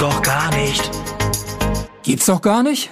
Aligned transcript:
doch 0.00 0.22
gar 0.22 0.50
nicht. 0.56 0.90
Gibt's 2.02 2.24
doch 2.24 2.40
gar 2.40 2.62
nicht? 2.62 2.90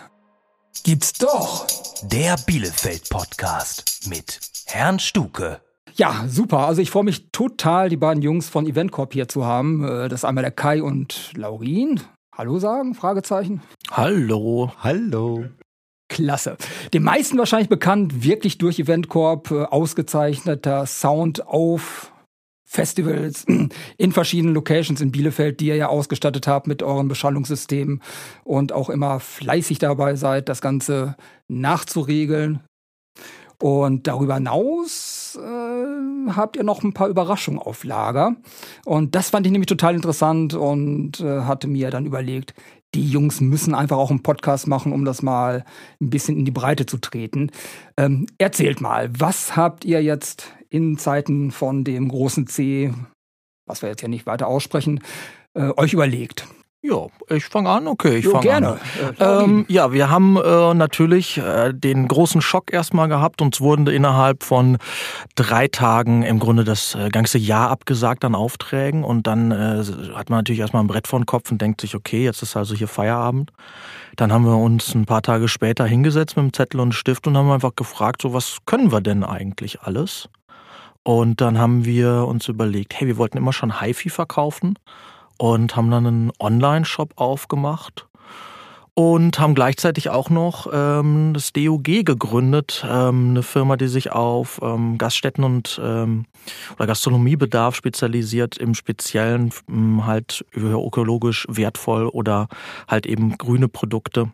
Gibt's 0.84 1.14
doch. 1.14 1.66
Der 2.02 2.36
Bielefeld-Podcast 2.46 4.08
mit 4.10 4.38
Herrn 4.66 4.98
Stuke. 4.98 5.62
Ja, 5.94 6.26
super. 6.28 6.66
Also 6.66 6.82
ich 6.82 6.90
freue 6.90 7.04
mich 7.04 7.30
total, 7.32 7.88
die 7.88 7.96
beiden 7.96 8.22
Jungs 8.22 8.50
von 8.50 8.66
Eventcorp 8.66 9.14
hier 9.14 9.26
zu 9.26 9.46
haben. 9.46 9.82
Äh, 9.84 10.10
das 10.10 10.20
ist 10.20 10.24
einmal 10.26 10.42
der 10.42 10.50
Kai 10.50 10.82
und 10.82 11.32
Laurin. 11.34 11.98
Hallo 12.36 12.58
sagen? 12.58 12.94
Fragezeichen. 12.94 13.62
Hallo. 13.90 14.72
Hallo. 14.80 15.46
Klasse. 16.10 16.58
Den 16.92 17.04
meisten 17.04 17.38
wahrscheinlich 17.38 17.70
bekannt, 17.70 18.22
wirklich 18.22 18.58
durch 18.58 18.78
Eventcorp, 18.78 19.50
äh, 19.50 19.62
ausgezeichneter 19.64 20.84
Sound 20.84 21.46
auf 21.46 22.12
Festivals 22.70 23.46
in 23.96 24.12
verschiedenen 24.12 24.54
Locations 24.54 25.00
in 25.00 25.10
Bielefeld, 25.10 25.58
die 25.58 25.68
ihr 25.68 25.76
ja 25.76 25.88
ausgestattet 25.88 26.46
habt 26.46 26.66
mit 26.66 26.82
euren 26.82 27.08
Beschallungssystemen 27.08 28.02
und 28.44 28.72
auch 28.72 28.90
immer 28.90 29.20
fleißig 29.20 29.78
dabei 29.78 30.16
seid, 30.16 30.50
das 30.50 30.60
Ganze 30.60 31.16
nachzuregeln. 31.48 32.60
Und 33.60 34.06
darüber 34.06 34.34
hinaus 34.34 35.36
äh, 35.42 36.30
habt 36.30 36.56
ihr 36.56 36.62
noch 36.62 36.84
ein 36.84 36.92
paar 36.92 37.08
Überraschungen 37.08 37.58
auf 37.58 37.82
Lager. 37.84 38.36
Und 38.84 39.14
das 39.14 39.30
fand 39.30 39.46
ich 39.46 39.52
nämlich 39.52 39.66
total 39.66 39.94
interessant 39.94 40.54
und 40.54 41.20
äh, 41.20 41.40
hatte 41.40 41.66
mir 41.66 41.90
dann 41.90 42.06
überlegt, 42.06 42.54
die 42.94 43.10
Jungs 43.10 43.40
müssen 43.40 43.74
einfach 43.74 43.96
auch 43.96 44.10
einen 44.10 44.22
Podcast 44.22 44.66
machen, 44.66 44.92
um 44.92 45.04
das 45.04 45.22
mal 45.22 45.64
ein 46.00 46.10
bisschen 46.10 46.36
in 46.38 46.44
die 46.44 46.50
Breite 46.50 46.86
zu 46.86 46.98
treten. 46.98 47.50
Ähm, 47.96 48.26
erzählt 48.38 48.80
mal, 48.80 49.10
was 49.18 49.56
habt 49.56 49.84
ihr 49.84 50.02
jetzt 50.02 50.52
in 50.70 50.98
Zeiten 50.98 51.50
von 51.50 51.84
dem 51.84 52.08
großen 52.08 52.46
C, 52.46 52.92
was 53.66 53.82
wir 53.82 53.88
jetzt 53.88 54.02
ja 54.02 54.08
nicht 54.08 54.26
weiter 54.26 54.46
aussprechen, 54.46 55.00
äh, 55.54 55.70
euch 55.76 55.92
überlegt? 55.92 56.46
Ja, 56.80 57.08
ich 57.28 57.44
fange 57.46 57.70
an, 57.70 57.88
okay, 57.88 58.18
ich 58.18 58.28
fange 58.28 58.44
gerne. 58.44 58.68
an. 58.72 58.80
Ähm, 59.18 59.66
ja, 59.68 59.92
wir 59.92 60.10
haben 60.10 60.36
äh, 60.36 60.74
natürlich 60.74 61.36
äh, 61.38 61.72
den 61.74 62.06
großen 62.06 62.40
Schock 62.40 62.72
erstmal 62.72 63.08
gehabt. 63.08 63.42
Uns 63.42 63.60
wurden 63.60 63.88
innerhalb 63.88 64.44
von 64.44 64.78
drei 65.34 65.66
Tagen 65.66 66.22
im 66.22 66.38
Grunde 66.38 66.62
das 66.62 66.94
äh, 66.94 67.08
ganze 67.08 67.36
Jahr 67.36 67.70
abgesagt 67.70 68.24
an 68.24 68.36
Aufträgen. 68.36 69.02
Und 69.02 69.26
dann 69.26 69.50
äh, 69.50 69.82
hat 70.14 70.30
man 70.30 70.38
natürlich 70.38 70.60
erstmal 70.60 70.84
ein 70.84 70.86
Brett 70.86 71.08
vor 71.08 71.18
den 71.18 71.26
Kopf 71.26 71.50
und 71.50 71.60
denkt 71.60 71.80
sich, 71.80 71.96
okay, 71.96 72.22
jetzt 72.22 72.42
ist 72.44 72.56
also 72.56 72.76
hier 72.76 72.88
Feierabend. 72.88 73.50
Dann 74.14 74.32
haben 74.32 74.44
wir 74.44 74.56
uns 74.56 74.94
ein 74.94 75.04
paar 75.04 75.22
Tage 75.22 75.48
später 75.48 75.84
hingesetzt 75.84 76.36
mit 76.36 76.44
einem 76.44 76.52
Zettel 76.52 76.78
und 76.78 76.92
Stift 76.92 77.26
und 77.26 77.36
haben 77.36 77.50
einfach 77.50 77.74
gefragt, 77.74 78.22
so 78.22 78.32
was 78.32 78.58
können 78.66 78.92
wir 78.92 79.00
denn 79.00 79.24
eigentlich 79.24 79.82
alles? 79.82 80.28
Und 81.08 81.40
dann 81.40 81.56
haben 81.56 81.86
wir 81.86 82.26
uns 82.26 82.48
überlegt, 82.48 83.00
hey, 83.00 83.06
wir 83.06 83.16
wollten 83.16 83.38
immer 83.38 83.54
schon 83.54 83.80
HiFi 83.80 84.10
verkaufen 84.10 84.78
und 85.38 85.74
haben 85.74 85.90
dann 85.90 86.06
einen 86.06 86.32
Online-Shop 86.38 87.14
aufgemacht 87.16 88.06
und 88.92 89.38
haben 89.40 89.54
gleichzeitig 89.54 90.10
auch 90.10 90.28
noch 90.28 90.68
ähm, 90.70 91.32
das 91.32 91.54
DOG 91.54 92.04
gegründet, 92.04 92.84
ähm, 92.86 93.30
eine 93.30 93.42
Firma, 93.42 93.78
die 93.78 93.88
sich 93.88 94.12
auf 94.12 94.60
ähm, 94.62 94.98
Gaststätten 94.98 95.44
und 95.44 95.80
ähm, 95.82 96.26
oder 96.76 96.86
Gastronomiebedarf 96.86 97.74
spezialisiert, 97.74 98.58
im 98.58 98.74
Speziellen 98.74 99.50
ähm, 99.66 100.04
halt 100.04 100.44
ökologisch 100.54 101.46
wertvoll 101.48 102.06
oder 102.06 102.48
halt 102.86 103.06
eben 103.06 103.38
grüne 103.38 103.68
Produkte, 103.68 104.30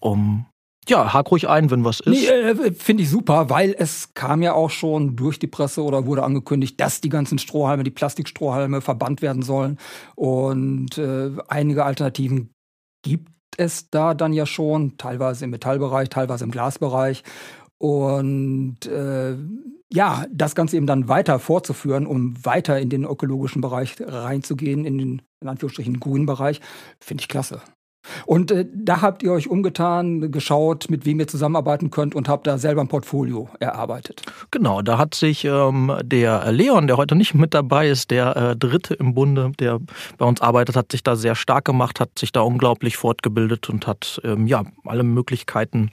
um 0.00 0.46
ja, 0.88 1.12
hak 1.12 1.30
ruhig 1.30 1.48
ein, 1.48 1.70
wenn 1.70 1.84
was 1.84 2.00
ist. 2.00 2.08
Nee, 2.08 2.26
äh, 2.26 2.72
finde 2.72 3.02
ich 3.02 3.10
super, 3.10 3.50
weil 3.50 3.74
es 3.78 4.14
kam 4.14 4.42
ja 4.42 4.52
auch 4.52 4.70
schon 4.70 5.16
durch 5.16 5.38
die 5.38 5.46
Presse 5.46 5.82
oder 5.82 6.06
wurde 6.06 6.22
angekündigt, 6.22 6.80
dass 6.80 7.00
die 7.00 7.08
ganzen 7.08 7.38
Strohhalme, 7.38 7.84
die 7.84 7.90
Plastikstrohhalme 7.90 8.80
verbannt 8.80 9.22
werden 9.22 9.42
sollen. 9.42 9.78
Und 10.14 10.98
äh, 10.98 11.30
einige 11.48 11.84
Alternativen 11.84 12.50
gibt 13.02 13.30
es 13.56 13.90
da 13.90 14.14
dann 14.14 14.32
ja 14.32 14.46
schon, 14.46 14.96
teilweise 14.98 15.44
im 15.44 15.50
Metallbereich, 15.50 16.08
teilweise 16.08 16.44
im 16.44 16.50
Glasbereich. 16.50 17.22
Und 17.78 18.86
äh, 18.86 19.36
ja, 19.92 20.24
das 20.30 20.54
Ganze 20.54 20.76
eben 20.76 20.86
dann 20.86 21.08
weiter 21.08 21.38
fortzuführen, 21.38 22.06
um 22.06 22.34
weiter 22.44 22.78
in 22.78 22.90
den 22.90 23.04
ökologischen 23.04 23.60
Bereich 23.60 23.96
reinzugehen, 24.00 24.84
in 24.84 24.98
den 24.98 25.22
in 25.42 25.48
Anführungsstrichen 25.48 26.00
grünen 26.00 26.26
Bereich, 26.26 26.60
finde 26.98 27.20
ich 27.20 27.28
klasse. 27.28 27.60
Und 28.24 28.50
äh, 28.50 28.66
da 28.72 29.02
habt 29.02 29.22
ihr 29.22 29.32
euch 29.32 29.48
umgetan, 29.48 30.30
geschaut, 30.30 30.86
mit 30.90 31.06
wem 31.06 31.20
ihr 31.20 31.26
zusammenarbeiten 31.26 31.90
könnt 31.90 32.14
und 32.14 32.28
habt 32.28 32.46
da 32.46 32.58
selber 32.58 32.80
ein 32.80 32.88
Portfolio 32.88 33.48
erarbeitet. 33.60 34.22
Genau, 34.50 34.82
da 34.82 34.98
hat 34.98 35.14
sich 35.14 35.44
ähm, 35.44 35.92
der 36.02 36.50
Leon, 36.52 36.86
der 36.86 36.96
heute 36.96 37.14
nicht 37.14 37.34
mit 37.34 37.54
dabei 37.54 37.88
ist, 37.88 38.10
der 38.10 38.36
äh, 38.36 38.56
Dritte 38.56 38.94
im 38.94 39.14
Bunde, 39.14 39.52
der 39.58 39.80
bei 40.18 40.26
uns 40.26 40.40
arbeitet, 40.40 40.76
hat 40.76 40.92
sich 40.92 41.02
da 41.02 41.16
sehr 41.16 41.34
stark 41.34 41.64
gemacht, 41.64 42.00
hat 42.00 42.18
sich 42.18 42.32
da 42.32 42.40
unglaublich 42.40 42.96
fortgebildet 42.96 43.68
und 43.68 43.86
hat 43.86 44.20
ähm, 44.24 44.46
ja 44.46 44.64
alle 44.84 45.02
Möglichkeiten 45.02 45.90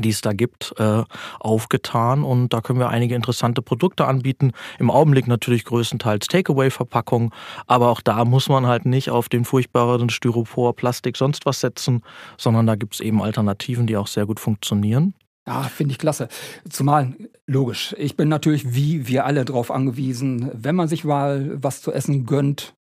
die 0.00 0.10
es 0.10 0.20
da 0.20 0.32
gibt, 0.32 0.74
äh, 0.78 1.02
aufgetan. 1.40 2.24
Und 2.24 2.52
da 2.52 2.60
können 2.60 2.78
wir 2.78 2.88
einige 2.88 3.14
interessante 3.14 3.62
Produkte 3.62 4.06
anbieten. 4.06 4.52
Im 4.78 4.90
Augenblick 4.90 5.26
natürlich 5.26 5.64
größtenteils 5.64 6.26
Takeaway-Verpackung. 6.26 7.34
Aber 7.66 7.90
auch 7.90 8.00
da 8.00 8.24
muss 8.24 8.48
man 8.48 8.66
halt 8.66 8.86
nicht 8.86 9.10
auf 9.10 9.28
den 9.28 9.44
furchtbaren 9.44 10.10
Styropor, 10.10 10.74
Plastik, 10.74 11.16
sonst 11.16 11.46
was 11.46 11.60
setzen, 11.60 12.02
sondern 12.36 12.66
da 12.66 12.74
gibt 12.74 12.94
es 12.94 13.00
eben 13.00 13.22
Alternativen, 13.22 13.86
die 13.86 13.96
auch 13.96 14.06
sehr 14.06 14.26
gut 14.26 14.40
funktionieren. 14.40 15.14
Ja, 15.46 15.62
finde 15.64 15.92
ich 15.92 15.98
klasse. 15.98 16.28
Zumal, 16.68 17.16
logisch, 17.46 17.94
ich 17.98 18.16
bin 18.16 18.28
natürlich 18.28 18.74
wie 18.74 19.08
wir 19.08 19.26
alle 19.26 19.44
darauf 19.44 19.72
angewiesen, 19.72 20.50
wenn 20.52 20.76
man 20.76 20.86
sich 20.86 21.04
mal 21.04 21.60
was 21.60 21.82
zu 21.82 21.92
essen 21.92 22.26
gönnt, 22.26 22.74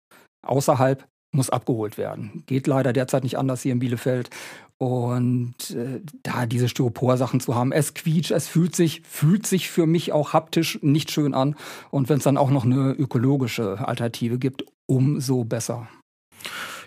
außerhalb, 0.45 1.07
muss 1.31 1.49
abgeholt 1.49 1.97
werden. 1.97 2.43
Geht 2.47 2.67
leider 2.67 2.93
derzeit 2.93 3.23
nicht 3.23 3.37
anders 3.37 3.61
hier 3.61 3.73
in 3.73 3.79
Bielefeld. 3.79 4.29
Und 4.77 5.71
äh, 5.71 5.99
da 6.23 6.45
diese 6.45 6.69
Styropor-Sachen 6.69 7.41
zu 7.41 7.53
haben, 7.53 7.73
es 7.73 7.93
quietscht, 7.93 8.31
es 8.31 8.47
fühlt 8.47 8.75
sich, 8.75 9.01
fühlt 9.01 9.45
sich 9.45 9.69
für 9.69 9.85
mich 9.85 10.13
auch 10.13 10.31
haptisch 10.31 10.79
nicht 10.81 11.11
schön 11.11 11.33
an. 11.33 11.55
Und 11.91 12.07
wenn 12.07 12.19
es 12.19 12.23
dann 12.23 12.37
auch 12.37 12.49
noch 12.49 12.63
eine 12.63 12.91
ökologische 12.91 13.85
Alternative 13.85 14.39
gibt, 14.39 14.63
umso 14.85 15.43
besser. 15.43 15.89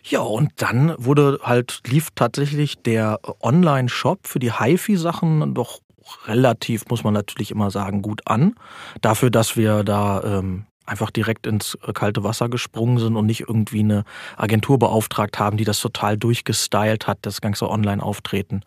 Ja, 0.05 0.21
und 0.21 0.51
dann 0.57 0.95
wurde 0.97 1.39
halt, 1.43 1.83
lief 1.87 2.09
tatsächlich 2.15 2.79
der 2.79 3.21
Online-Shop 3.41 4.27
für 4.27 4.39
die 4.39 4.59
HiFi-Sachen 4.59 5.55
doch 5.55 5.81
relativ, 6.27 6.87
muss 6.89 7.05
man 7.05 7.15
natürlich 7.15 7.51
immer 7.51 7.71
sagen, 7.71 8.03
gut 8.03 8.23
an. 8.27 8.55
Dafür, 9.01 9.31
dass 9.31 9.57
wir 9.57 9.85
da 9.85 10.23
ähm, 10.25 10.65
einfach 10.87 11.10
direkt 11.10 11.47
ins 11.47 11.78
kalte 11.94 12.25
Wasser 12.25 12.48
gesprungen 12.48 12.98
sind 12.98 13.16
und 13.16 13.26
nicht 13.26 13.41
irgendwie 13.41 13.81
eine 13.81 14.04
Agentur 14.37 14.78
beauftragt 14.78 15.38
haben, 15.38 15.56
die 15.56 15.65
das 15.65 15.81
total 15.81 16.16
durchgestylt 16.16 17.06
hat, 17.06 17.19
das 17.22 17.41
ganze 17.41 17.70
Online-Auftreten. 17.70 18.62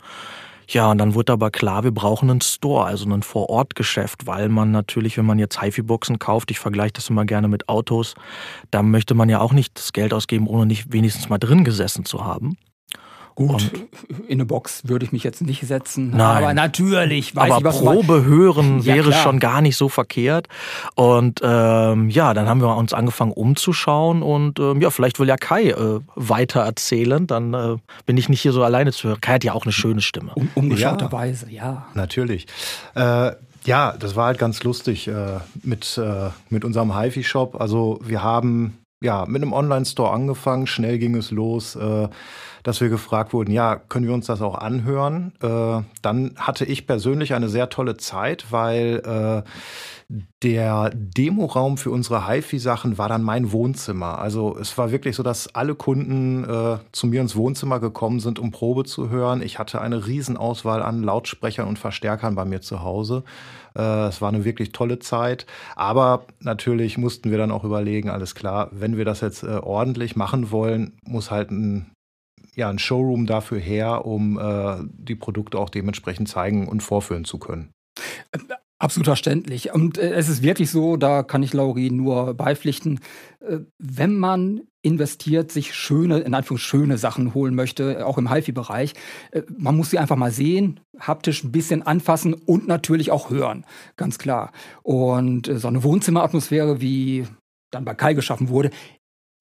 Ja, 0.68 0.90
und 0.90 0.98
dann 0.98 1.14
wurde 1.14 1.34
aber 1.34 1.52
klar, 1.52 1.84
wir 1.84 1.92
brauchen 1.92 2.30
einen 2.30 2.42
Store, 2.42 2.86
also 2.86 3.08
ein 3.08 3.22
Vorortgeschäft, 3.22 4.26
weil 4.26 4.50
man 4.50 4.72
natürlich, 4.72 5.18
wenn 5.18 5.26
man 5.26 5.38
jetzt 5.38 5.62
HiFi-Boxen 5.62 6.18
kauft, 6.18 6.50
ich 6.50 6.60
vergleiche 6.60 6.94
das 6.94 7.10
immer 7.10 7.26
gerne 7.26 7.48
mit 7.48 7.70
Autos, 7.70 8.16
da 8.72 8.82
möchte 8.82 9.14
man 9.14 9.30
ja 9.30 9.42
auch 9.42 9.54
nicht 9.54 9.78
das 9.78 9.94
Geld 9.94 10.14
ausgeben, 10.14 10.48
ohne 10.48 10.66
nicht 10.66 10.92
wenigstens 10.92 11.30
mal 11.30 11.38
drin 11.38 11.64
gesessen 11.64 12.06
zu 12.06 12.26
haben. 12.26 12.58
Gut, 13.36 13.52
und 13.52 13.72
in 14.28 14.36
eine 14.36 14.46
Box 14.46 14.84
würde 14.86 15.06
ich 15.06 15.12
mich 15.12 15.24
jetzt 15.24 15.42
nicht 15.42 15.68
setzen. 15.68 16.12
Nein. 16.12 16.22
Aber 16.22 16.54
natürlich, 16.54 17.36
weiß 17.36 17.52
aber 17.52 17.58
ich, 17.58 17.64
was 17.66 17.82
Probe 17.82 18.24
hören 18.24 18.80
Ja, 18.84 18.96
wäre 18.96 19.10
klar. 19.10 19.24
schon 19.24 19.40
gar 19.42 19.62
nicht 19.62 19.76
so 19.76 19.90
verkehrt. 19.90 20.48
Und 20.96 21.42
ähm, 21.44 22.10
ja, 22.10 22.34
dann 22.34 22.48
haben 22.48 22.62
wir 22.62 22.74
uns 22.78 22.94
angefangen 22.94 23.34
umzuschauen 23.34 24.24
und 24.24 24.60
ähm, 24.60 24.82
ja, 24.82 24.90
vielleicht 24.90 25.20
will 25.20 25.28
ja 25.28 25.36
Kai 25.36 25.72
äh, 25.72 26.00
weiter 26.16 26.62
erzählen. 26.62 27.28
Dann 27.28 27.54
äh, 27.54 27.76
bin 28.06 28.16
ich 28.16 28.30
nicht 28.30 28.42
hier 28.42 28.54
so 28.54 28.64
alleine 28.64 28.94
zu 28.94 29.10
hören. 29.10 29.20
Kai 29.20 29.34
hat 29.34 29.44
ja 29.44 29.52
auch 29.52 29.64
eine 29.64 29.74
schöne 29.74 30.00
Stimme. 30.00 30.32
Um, 30.36 30.50
umgeschauterweise, 30.56 31.52
ja. 31.52 31.88
Natürlich. 31.94 32.48
Äh, 32.96 33.32
ja, 33.66 33.96
das 34.00 34.16
war 34.16 34.28
halt 34.28 34.38
ganz 34.38 34.64
lustig 34.64 35.08
äh, 35.08 35.40
mit, 35.64 35.98
äh, 35.98 36.30
mit 36.50 36.64
unserem 36.64 36.98
HiFi-Shop. 36.98 37.60
Also 37.60 38.00
wir 38.02 38.24
haben 38.24 38.78
ja 39.02 39.26
mit 39.28 39.42
einem 39.42 39.54
Online-Store 39.54 40.12
angefangen. 40.12 40.68
Schnell 40.68 40.98
ging 40.98 41.16
es 41.16 41.32
los, 41.32 41.76
äh, 41.76 42.08
dass 42.64 42.82
wir 42.82 42.90
gefragt 42.90 43.34
wurden, 43.34 43.52
ja, 43.52 43.76
können 43.76 44.08
wir 44.08 44.14
uns 44.14 44.26
das 44.28 44.42
auch 44.42 44.56
anhören? 44.56 45.34
Äh, 45.42 45.82
dann 46.02 46.36
hatte 46.38 46.66
ich 46.66 46.88
persönlich 46.88 47.34
eine 47.34 47.50
sehr 47.50 47.70
tolle 47.70 47.98
Zeit, 47.98 48.52
weil 48.52 49.02
äh, 49.46 49.50
der 50.44 50.92
Demoraum 50.94 51.78
für 51.78 51.90
unsere 51.92 52.28
HiFi-Sachen 52.28 52.98
war 52.98 53.10
dann 53.10 53.24
mein 53.24 53.52
Wohnzimmer. 53.52 54.20
Also 54.20 54.58
es 54.58 54.78
war 54.78 54.92
wirklich 54.92 55.16
so, 55.16 55.24
dass 55.24 55.54
alle 55.56 55.76
Kunden 55.76 56.44
äh, 56.44 56.78
zu 56.92 57.08
mir 57.08 57.22
ins 57.22 57.36
Wohnzimmer 57.36 57.80
gekommen 57.80 58.20
sind, 58.20 58.38
um 58.38 58.52
Probe 58.52 58.84
zu 58.86 59.10
hören. 59.10 59.42
Ich 59.42 59.58
hatte 59.58 59.82
eine 59.82 60.06
Riesenauswahl 60.06 60.84
an 60.84 61.04
Lautsprechern 61.04 61.68
und 61.68 61.80
Verstärkern 61.80 62.36
bei 62.36 62.46
mir 62.46 62.62
zu 62.62 62.82
Hause. 62.84 63.24
Äh, 63.76 64.08
Es 64.08 64.22
war 64.22 64.30
eine 64.30 64.46
wirklich 64.46 64.72
tolle 64.72 65.00
Zeit. 65.00 65.46
Aber 65.76 66.26
natürlich 66.40 66.98
mussten 66.98 67.32
wir 67.32 67.38
dann 67.38 67.52
auch 67.52 67.64
überlegen, 67.64 68.10
alles 68.10 68.36
klar, 68.36 68.70
wenn 68.72 68.98
wir 68.98 69.06
das 69.06 69.22
jetzt 69.22 69.44
äh, 69.44 69.58
ordentlich 69.58 70.16
machen 70.16 70.52
wollen, 70.52 70.98
muss 71.04 71.32
halt 71.32 71.52
ein 71.52 71.92
ja, 72.56 72.70
ein 72.70 72.80
Showroom 72.80 73.26
dafür 73.26 73.60
her, 73.60 74.06
um 74.06 74.40
äh, 74.40 74.78
die 74.98 75.16
Produkte 75.16 75.60
auch 75.60 75.70
dementsprechend 75.70 76.30
zeigen 76.30 76.70
und 76.70 76.82
vorführen 76.82 77.26
zu 77.26 77.38
können. 77.38 77.70
Absolut 78.86 79.08
verständlich. 79.08 79.74
Und 79.74 79.98
äh, 79.98 80.12
es 80.12 80.30
ist 80.30 80.44
wirklich 80.44 80.70
so, 80.70 80.96
da 80.96 81.24
kann 81.24 81.42
ich 81.42 81.54
Lauri 81.54 81.90
nur 81.90 82.36
beipflichten, 82.36 83.00
äh, 83.40 83.58
wenn 83.80 84.16
man 84.16 84.62
investiert, 84.84 85.52
sich 85.52 85.74
schöne, 85.74 86.20
in 86.20 86.36
Anführungszeichen 86.36 86.82
schöne 86.82 86.98
Sachen 87.00 87.34
holen 87.34 87.56
möchte, 87.56 88.06
auch 88.06 88.20
im 88.20 88.32
HiFi-Bereich, 88.32 88.94
äh, 89.32 89.42
man 89.58 89.76
muss 89.76 89.90
sie 89.90 89.98
einfach 89.98 90.18
mal 90.18 90.30
sehen, 90.30 90.82
haptisch 91.00 91.44
ein 91.44 91.52
bisschen 91.52 91.82
anfassen 91.82 92.36
und 92.36 92.68
natürlich 92.68 93.10
auch 93.10 93.32
hören, 93.32 93.66
ganz 93.98 94.20
klar. 94.20 94.52
Und 94.84 95.48
äh, 95.48 95.58
so 95.58 95.68
eine 95.68 95.82
Wohnzimmeratmosphäre, 95.82 96.80
wie 96.80 97.26
dann 97.72 97.86
bei 97.86 97.96
Kai 97.96 98.14
geschaffen 98.14 98.50
wurde, 98.50 98.70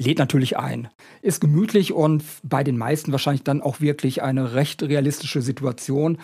lädt 0.00 0.20
natürlich 0.20 0.56
ein. 0.56 0.88
Ist 1.20 1.42
gemütlich 1.42 1.92
und 1.92 2.24
bei 2.42 2.64
den 2.64 2.78
meisten 2.78 3.12
wahrscheinlich 3.12 3.44
dann 3.44 3.60
auch 3.60 3.82
wirklich 3.82 4.22
eine 4.22 4.54
recht 4.54 4.82
realistische 4.82 5.42
Situation 5.42 6.16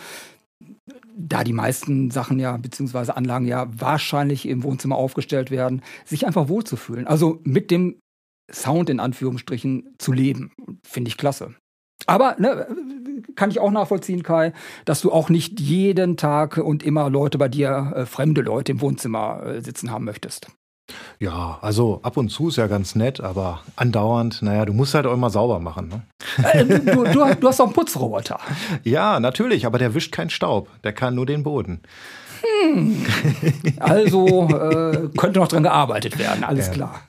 da 1.28 1.44
die 1.44 1.52
meisten 1.52 2.10
Sachen 2.10 2.38
ja, 2.38 2.56
beziehungsweise 2.56 3.16
Anlagen 3.16 3.46
ja 3.46 3.68
wahrscheinlich 3.72 4.46
im 4.46 4.62
Wohnzimmer 4.62 4.96
aufgestellt 4.96 5.50
werden, 5.50 5.82
sich 6.04 6.26
einfach 6.26 6.48
wohlzufühlen. 6.48 7.06
Also 7.06 7.40
mit 7.44 7.70
dem 7.70 8.00
Sound 8.50 8.90
in 8.90 9.00
Anführungsstrichen 9.00 9.94
zu 9.98 10.12
leben, 10.12 10.52
finde 10.84 11.08
ich 11.08 11.16
klasse. 11.16 11.54
Aber 12.06 12.36
ne, 12.38 12.66
kann 13.36 13.50
ich 13.50 13.60
auch 13.60 13.70
nachvollziehen, 13.70 14.22
Kai, 14.22 14.52
dass 14.84 15.00
du 15.00 15.12
auch 15.12 15.28
nicht 15.28 15.60
jeden 15.60 16.16
Tag 16.16 16.56
und 16.56 16.82
immer 16.82 17.10
Leute 17.10 17.38
bei 17.38 17.48
dir, 17.48 17.92
äh, 17.94 18.06
fremde 18.06 18.40
Leute 18.40 18.72
im 18.72 18.80
Wohnzimmer 18.80 19.42
äh, 19.44 19.60
sitzen 19.60 19.90
haben 19.90 20.04
möchtest. 20.04 20.50
Ja, 21.18 21.58
also 21.62 22.00
ab 22.02 22.16
und 22.16 22.30
zu 22.30 22.48
ist 22.48 22.56
ja 22.56 22.66
ganz 22.66 22.94
nett, 22.94 23.20
aber 23.20 23.60
andauernd, 23.76 24.42
naja, 24.42 24.64
du 24.64 24.72
musst 24.72 24.94
halt 24.94 25.06
auch 25.06 25.12
immer 25.12 25.30
sauber 25.30 25.58
machen. 25.58 25.88
Ne? 25.88 26.02
Äh, 26.42 26.64
du, 26.64 27.04
du, 27.04 27.34
du, 27.34 27.48
hast 27.48 27.60
auch 27.60 27.66
einen 27.66 27.74
Putzroboter. 27.74 28.38
Ja, 28.84 29.20
natürlich, 29.20 29.66
aber 29.66 29.78
der 29.78 29.94
wischt 29.94 30.12
keinen 30.12 30.30
Staub. 30.30 30.68
Der 30.84 30.92
kann 30.92 31.14
nur 31.14 31.26
den 31.26 31.42
Boden. 31.42 31.80
Hm. 32.42 33.04
Also 33.78 34.48
äh, 34.48 35.08
könnte 35.16 35.40
noch 35.40 35.48
dran 35.48 35.62
gearbeitet 35.62 36.18
werden, 36.18 36.44
alles 36.44 36.68
ja. 36.68 36.72
klar. 36.72 37.00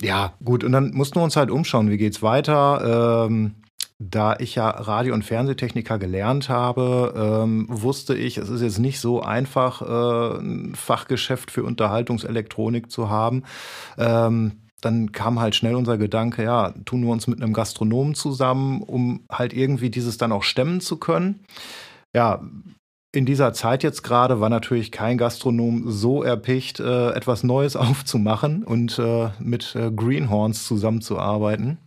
Ja, 0.00 0.32
gut, 0.44 0.64
und 0.64 0.72
dann 0.72 0.92
mussten 0.92 1.16
wir 1.16 1.24
uns 1.24 1.36
halt 1.36 1.50
umschauen, 1.50 1.90
wie 1.90 1.96
geht's 1.96 2.22
weiter. 2.22 3.26
Ähm, 3.28 3.54
da 4.10 4.36
ich 4.38 4.54
ja 4.54 4.68
Radio- 4.68 5.14
und 5.14 5.24
Fernsehtechniker 5.24 5.98
gelernt 5.98 6.48
habe, 6.48 7.14
ähm, 7.16 7.66
wusste 7.68 8.14
ich, 8.14 8.38
es 8.38 8.48
ist 8.48 8.62
jetzt 8.62 8.78
nicht 8.78 9.00
so 9.00 9.22
einfach, 9.22 9.82
äh, 9.82 10.38
ein 10.38 10.74
Fachgeschäft 10.74 11.50
für 11.50 11.64
Unterhaltungselektronik 11.64 12.90
zu 12.90 13.08
haben. 13.08 13.44
Ähm, 13.98 14.60
dann 14.80 15.12
kam 15.12 15.40
halt 15.40 15.54
schnell 15.54 15.74
unser 15.74 15.96
Gedanke, 15.96 16.44
ja, 16.44 16.74
tun 16.84 17.04
wir 17.04 17.10
uns 17.10 17.26
mit 17.26 17.42
einem 17.42 17.52
Gastronomen 17.52 18.14
zusammen, 18.14 18.82
um 18.82 19.24
halt 19.30 19.52
irgendwie 19.54 19.90
dieses 19.90 20.18
dann 20.18 20.32
auch 20.32 20.42
stemmen 20.42 20.80
zu 20.80 20.98
können. 20.98 21.44
Ja, 22.14 22.42
in 23.12 23.26
dieser 23.26 23.52
Zeit 23.52 23.82
jetzt 23.82 24.02
gerade 24.02 24.40
war 24.40 24.50
natürlich 24.50 24.90
kein 24.90 25.16
Gastronom 25.16 25.90
so 25.90 26.22
erpicht, 26.22 26.80
äh, 26.80 27.10
etwas 27.12 27.44
Neues 27.44 27.76
aufzumachen 27.76 28.64
und 28.64 28.98
äh, 28.98 29.30
mit 29.38 29.74
äh, 29.74 29.90
Greenhorns 29.90 30.66
zusammenzuarbeiten. 30.66 31.78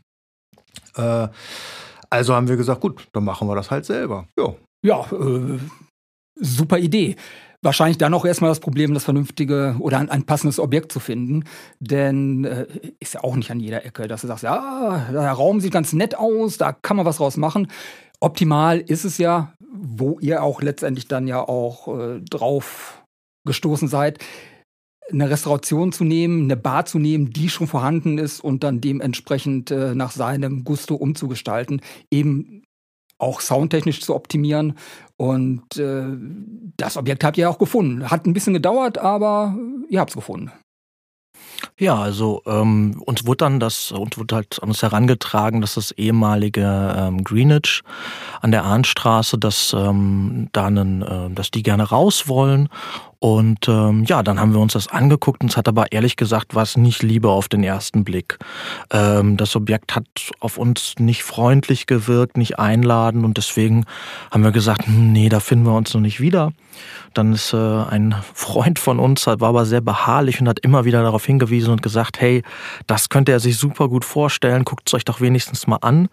Also 2.10 2.34
haben 2.34 2.48
wir 2.48 2.58
gesagt, 2.58 2.82
gut, 2.82 3.08
dann 3.14 3.24
machen 3.24 3.48
wir 3.48 3.56
das 3.56 3.72
halt 3.72 3.86
selber. 3.86 4.28
Ja, 4.38 4.56
ja 4.84 5.06
äh, 5.12 5.60
super 6.36 6.78
Idee. 6.78 7.16
Wahrscheinlich 7.64 7.98
dann 7.98 8.14
auch 8.14 8.24
erstmal 8.24 8.52
das 8.52 8.60
Problem, 8.60 8.94
das 8.94 9.04
vernünftige 9.04 9.76
oder 9.80 9.98
ein, 9.98 10.10
ein 10.10 10.24
passendes 10.24 10.60
Objekt 10.60 10.92
zu 10.92 11.00
finden. 11.00 11.44
Denn 11.80 12.46
äh, 12.46 12.68
ist 13.00 13.16
ja 13.16 13.24
auch 13.24 13.36
nicht 13.36 13.52
an 13.52 13.60
jeder 13.60 13.84
Ecke, 13.84 14.08
dass 14.08 14.22
du 14.22 14.28
sagst, 14.28 14.44
ja, 14.44 15.08
der 15.12 15.32
Raum 15.32 15.60
sieht 15.60 15.74
ganz 15.74 15.94
nett 15.94 16.16
aus, 16.16 16.58
da 16.58 16.72
kann 16.72 16.98
man 16.98 17.06
was 17.06 17.18
draus 17.18 17.36
machen. 17.36 17.68
Optimal 18.20 18.80
ist 18.80 19.06
es 19.06 19.18
ja, 19.18 19.54
wo 19.72 20.20
ihr 20.20 20.44
auch 20.44 20.62
letztendlich 20.62 21.08
dann 21.08 21.28
ja 21.28 21.42
auch 21.42 21.88
äh, 22.00 22.22
drauf 22.22 23.04
gestoßen 23.46 23.88
seid, 23.88 24.20
eine 25.12 25.30
Restauration 25.30 25.92
zu 25.92 26.04
nehmen, 26.04 26.44
eine 26.44 26.58
Bar 26.58 26.86
zu 26.86 27.00
nehmen, 27.00 27.32
die 27.32 27.50
schon 27.50 27.68
vorhanden 27.68 28.18
ist 28.18 28.44
und 28.44 28.64
dann 28.64 28.82
dementsprechend 28.82 29.72
äh, 29.72 29.96
nach 29.96 30.12
seinem 30.12 30.64
Gusto 30.64 30.96
umzugestalten, 30.96 31.82
eben 32.12 32.64
auch 33.18 33.42
soundtechnisch 33.42 34.02
zu 34.02 34.16
optimieren. 34.16 34.78
Und 35.18 35.78
äh, 35.78 36.06
das 36.78 36.98
Objekt 36.98 37.24
habt 37.24 37.38
ihr 37.38 37.50
auch 37.50 37.58
gefunden. 37.58 38.10
Hat 38.10 38.26
ein 38.26 38.34
bisschen 38.34 38.54
gedauert, 38.54 38.98
aber 38.98 39.58
ihr 39.90 40.00
habt 40.00 40.12
es 40.12 40.16
gefunden. 40.16 40.52
Ja, 41.80 41.96
also 41.96 42.42
ähm, 42.46 43.02
uns 43.06 43.26
wurde 43.26 43.38
dann 43.38 43.60
das, 43.60 43.92
uns 43.92 44.18
wurde 44.18 44.36
halt 44.36 44.62
an 44.62 44.70
uns 44.70 44.82
herangetragen, 44.82 45.62
dass 45.62 45.76
das 45.76 45.92
ehemalige 45.92 46.96
ähm, 46.96 47.24
Greenwich 47.24 47.82
an 48.42 48.52
der 48.52 48.64
Ahnstraße, 48.64 49.38
dass 49.38 49.74
ähm, 49.74 50.50
da 50.54 50.70
äh, 50.70 51.30
dass 51.34 51.52
die 51.52 51.64
gerne 51.64 51.84
raus 51.84 52.28
wollen 52.28 52.70
und 53.20 53.68
ähm, 53.68 54.04
ja, 54.04 54.22
dann 54.22 54.40
haben 54.40 54.54
wir 54.54 54.60
uns 54.60 54.74
das 54.74 54.88
angeguckt 54.88 55.42
und 55.42 55.50
es 55.50 55.58
hat 55.58 55.68
aber 55.68 55.92
ehrlich 55.92 56.16
gesagt 56.16 56.54
was 56.56 56.78
nicht 56.78 57.02
Liebe 57.02 57.30
auf 57.30 57.48
den 57.48 57.64
ersten 57.64 58.04
Blick. 58.04 58.38
Ähm, 58.92 59.38
das 59.38 59.56
Objekt 59.56 59.96
hat 59.96 60.06
auf 60.40 60.58
uns 60.58 60.96
nicht 61.00 61.24
freundlich 61.24 61.88
gewirkt, 61.88 62.38
nicht 62.38 62.60
einladend 62.60 63.26
und 63.26 63.38
deswegen 63.38 63.86
haben 64.32 64.44
wir 64.44 64.52
gesagt, 64.52 64.86
hm, 64.86 65.12
nee, 65.12 65.30
da 65.30 65.40
finden 65.40 65.66
wir 65.66 65.74
uns 65.74 65.94
noch 65.94 66.02
nicht 66.02 66.20
wieder. 66.20 66.54
Dann 67.14 67.34
ist 67.34 67.54
äh, 67.54 67.58
ein 67.58 68.16
Freund 68.34 68.78
von 68.78 69.00
uns, 69.00 69.26
war 69.26 69.42
aber 69.42 69.66
sehr 69.66 69.82
beharrlich 69.82 70.40
und 70.40 70.48
hat 70.48 70.60
immer 70.60 70.86
wieder 70.86 71.02
darauf 71.02 71.26
hingewiesen 71.26 71.72
und 71.72 71.82
gesagt, 71.82 72.22
hey, 72.22 72.44
das 72.86 73.10
könnte 73.10 73.32
er 73.32 73.40
sich 73.40 73.58
super 73.58 73.90
gut 73.90 74.06
vorstellen, 74.06 74.64
guckt 74.64 74.84
es 74.88 74.94
euch 74.94 75.06
doch 75.06 75.22
wenigstens 75.22 75.66
mal 75.66 75.80
an. 75.82 76.10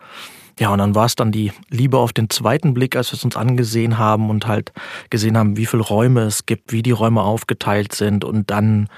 Ja, 0.61 0.73
und 0.73 0.79
dann 0.79 0.95
war 0.95 1.07
es 1.07 1.17
dann 1.17 1.33
die 1.33 1.53
Liebe 1.69 1.99
auf 1.99 2.13
den 2.13 2.31
zweiten 2.31 2.75
Blick, 2.75 2.95
als 2.95 3.11
wir 3.11 3.17
es 3.17 3.25
uns 3.25 3.37
angesehen 3.37 3.99
haben 3.99 4.31
und 4.31 4.47
halt 4.47 4.73
gesehen 5.11 5.37
haben, 5.37 5.57
wie 5.57 5.67
viele 5.67 5.83
Räume 5.83 6.23
es 6.23 6.47
gibt, 6.47 6.73
wie 6.73 6.83
die 6.83 6.93
Räume 6.93 7.23
aufgeteilt 7.23 7.93
sind 7.93 8.25
und 8.25 8.51
dann, 8.53 8.89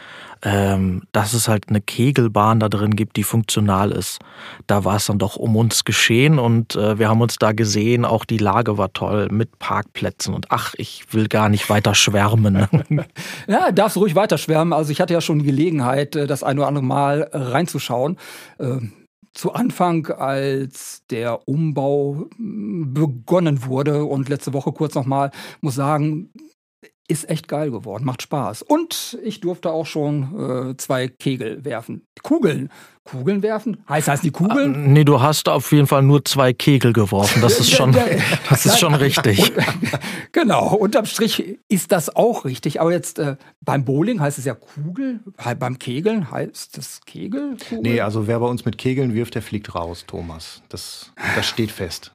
ähm, 0.43 1.05
dass 1.13 1.33
es 1.33 1.49
halt 1.49 1.71
eine 1.71 1.81
Kegelbahn 1.81 2.61
da 2.61 2.69
drin 2.69 2.95
gibt, 2.95 3.17
die 3.17 3.23
funktional 3.23 3.91
ist. 3.91 4.19
Da 4.67 4.85
war 4.85 4.97
es 4.97 5.07
dann 5.07 5.19
doch 5.19 5.37
um 5.37 5.57
uns 5.57 5.85
geschehen 5.85 6.39
und 6.39 6.77
äh, 6.77 6.99
wir 6.99 7.09
haben 7.09 7.23
uns 7.23 7.37
da 7.37 7.53
gesehen, 7.53 8.05
auch 8.05 8.27
die 8.27 8.39
Lage 8.39 8.77
war 8.77 8.93
toll 8.93 9.29
mit 9.31 9.59
Parkplätzen 9.59 10.35
und 10.35 10.49
ach, 10.51 10.75
ich 10.77 11.07
will 11.13 11.27
gar 11.27 11.49
nicht 11.49 11.71
weiter 11.71 11.95
schwärmen. 11.95 12.69
ja, 13.49 13.73
darfst 13.73 13.97
ruhig 13.97 14.15
weiter 14.15 14.37
schwärmen. 14.37 14.75
Also 14.75 14.93
ich 14.93 15.01
hatte 15.01 15.15
ja 15.15 15.23
schon 15.23 15.39
die 15.39 15.47
Gelegenheit, 15.47 16.17
äh, 16.17 16.27
das 16.27 16.43
ein 16.43 16.59
oder 16.59 16.69
andere 16.69 16.85
Mal 16.85 17.31
reinzuschauen. 17.33 18.19
Ähm 18.61 18.93
zu 19.37 19.53
Anfang, 19.53 20.07
als 20.07 21.03
der 21.11 21.47
Umbau 21.47 22.27
hm, 22.37 22.95
begonnen 22.95 23.65
wurde. 23.65 24.05
Und 24.05 24.29
letzte 24.29 24.53
Woche 24.53 24.73
kurz 24.73 24.95
nochmal, 24.95 25.31
muss 25.61 25.75
sagen, 25.75 26.31
ist 27.09 27.29
echt 27.29 27.49
geil 27.49 27.71
geworden, 27.71 28.05
macht 28.05 28.23
Spaß. 28.23 28.63
Und 28.63 29.19
ich 29.23 29.41
durfte 29.41 29.71
auch 29.71 29.87
schon 29.87 30.71
äh, 30.71 30.77
zwei 30.77 31.09
Kegel 31.09 31.65
werfen. 31.65 32.07
Kugeln. 32.23 32.71
Kugeln 33.05 33.43
werfen? 33.43 33.85
Heißt 33.89 34.09
das 34.09 34.21
die 34.21 34.33
Kugeln? 34.33 34.75
Ah, 34.75 34.79
nee, 34.79 35.05
du 35.05 35.21
hast 35.21 35.49
auf 35.49 35.71
jeden 35.71 35.87
Fall 35.87 36.03
nur 36.03 36.25
zwei 36.25 36.53
Kegel 36.53 36.93
geworfen. 36.93 37.41
Das 37.41 37.61
ist 37.61 37.71
schon, 37.71 37.97
das 38.51 38.67
ist 38.67 38.81
schon 38.81 38.95
richtig. 38.95 39.53
genau, 40.33 40.75
unterm 40.75 41.07
Strich 41.07 41.59
ist 41.69 41.93
das 41.93 42.15
auch 42.15 42.45
richtig. 42.45 42.81
Aber 42.81 42.93
jetzt 42.93 43.21
äh, 43.21 43.37
beim 43.61 43.85
Bowling 43.85 44.21
heißt 44.21 44.39
es 44.39 44.45
ja 44.45 44.55
Kugel, 44.55 45.21
beim 45.59 45.79
Kegeln 45.79 46.31
heißt 46.31 46.77
es 46.79 47.01
Kegel? 47.07 47.57
Kugel? 47.69 47.83
Nee, 47.83 48.01
also 48.01 48.27
wer 48.27 48.41
bei 48.41 48.47
uns 48.47 48.65
mit 48.65 48.77
Kegeln 48.77 49.15
wirft, 49.15 49.37
der 49.37 49.43
fliegt 49.43 49.75
raus, 49.75 50.05
Thomas. 50.07 50.63
Das, 50.69 51.13
das 51.37 51.47
steht 51.47 51.71
fest. 51.71 52.13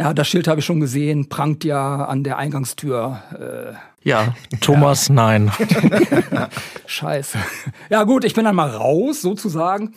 Ja, 0.00 0.14
das 0.14 0.28
Schild 0.28 0.48
habe 0.48 0.60
ich 0.60 0.64
schon 0.64 0.80
gesehen, 0.80 1.28
prangt 1.28 1.62
ja 1.62 2.06
an 2.06 2.24
der 2.24 2.38
Eingangstür. 2.38 3.22
Äh, 3.38 4.08
ja, 4.08 4.34
Thomas, 4.62 5.08
ja. 5.08 5.14
nein. 5.14 5.52
Scheiße. 6.86 7.36
Ja, 7.90 8.04
gut, 8.04 8.24
ich 8.24 8.32
bin 8.32 8.46
dann 8.46 8.56
mal 8.56 8.70
raus, 8.70 9.20
sozusagen. 9.20 9.94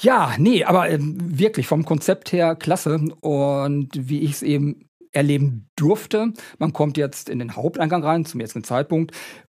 Ja, 0.00 0.32
nee, 0.38 0.64
aber 0.64 0.88
äh, 0.88 0.98
wirklich 0.98 1.66
vom 1.66 1.84
Konzept 1.84 2.32
her 2.32 2.56
klasse. 2.56 2.98
Und 3.20 3.90
wie 3.92 4.20
ich 4.20 4.30
es 4.30 4.42
eben 4.42 4.88
erleben 5.12 5.68
durfte, 5.76 6.32
man 6.58 6.72
kommt 6.72 6.96
jetzt 6.96 7.28
in 7.28 7.38
den 7.38 7.54
Haupteingang 7.54 8.02
rein, 8.02 8.24
zum 8.24 8.40
jetzigen 8.40 8.64
Zeitpunkt. 8.64 9.12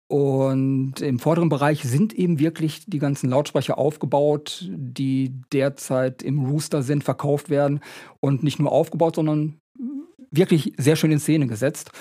Und 0.10 1.02
im 1.02 1.20
vorderen 1.20 1.50
Bereich 1.50 1.84
sind 1.84 2.14
eben 2.14 2.40
wirklich 2.40 2.86
die 2.86 3.00
ganzen 3.00 3.30
Lautsprecher 3.30 3.78
aufgebaut, 3.78 4.66
die 4.70 5.34
derzeit 5.52 6.24
im 6.24 6.46
Rooster 6.46 6.82
sind, 6.82 7.04
verkauft 7.04 7.50
werden. 7.50 7.82
Und 8.22 8.42
nicht 8.42 8.60
nur 8.60 8.72
aufgebaut, 8.72 9.16
sondern 9.16 9.60
wirklich 10.32 10.74
sehr 10.78 10.96
schön 10.96 11.12
in 11.12 11.20
Szene 11.20 11.48
gesetzt. 11.48 11.92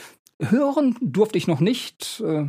Hören 0.40 0.96
durfte 1.00 1.38
ich 1.38 1.46
noch 1.46 1.60
nicht, 1.60 2.22
äh, 2.25 2.46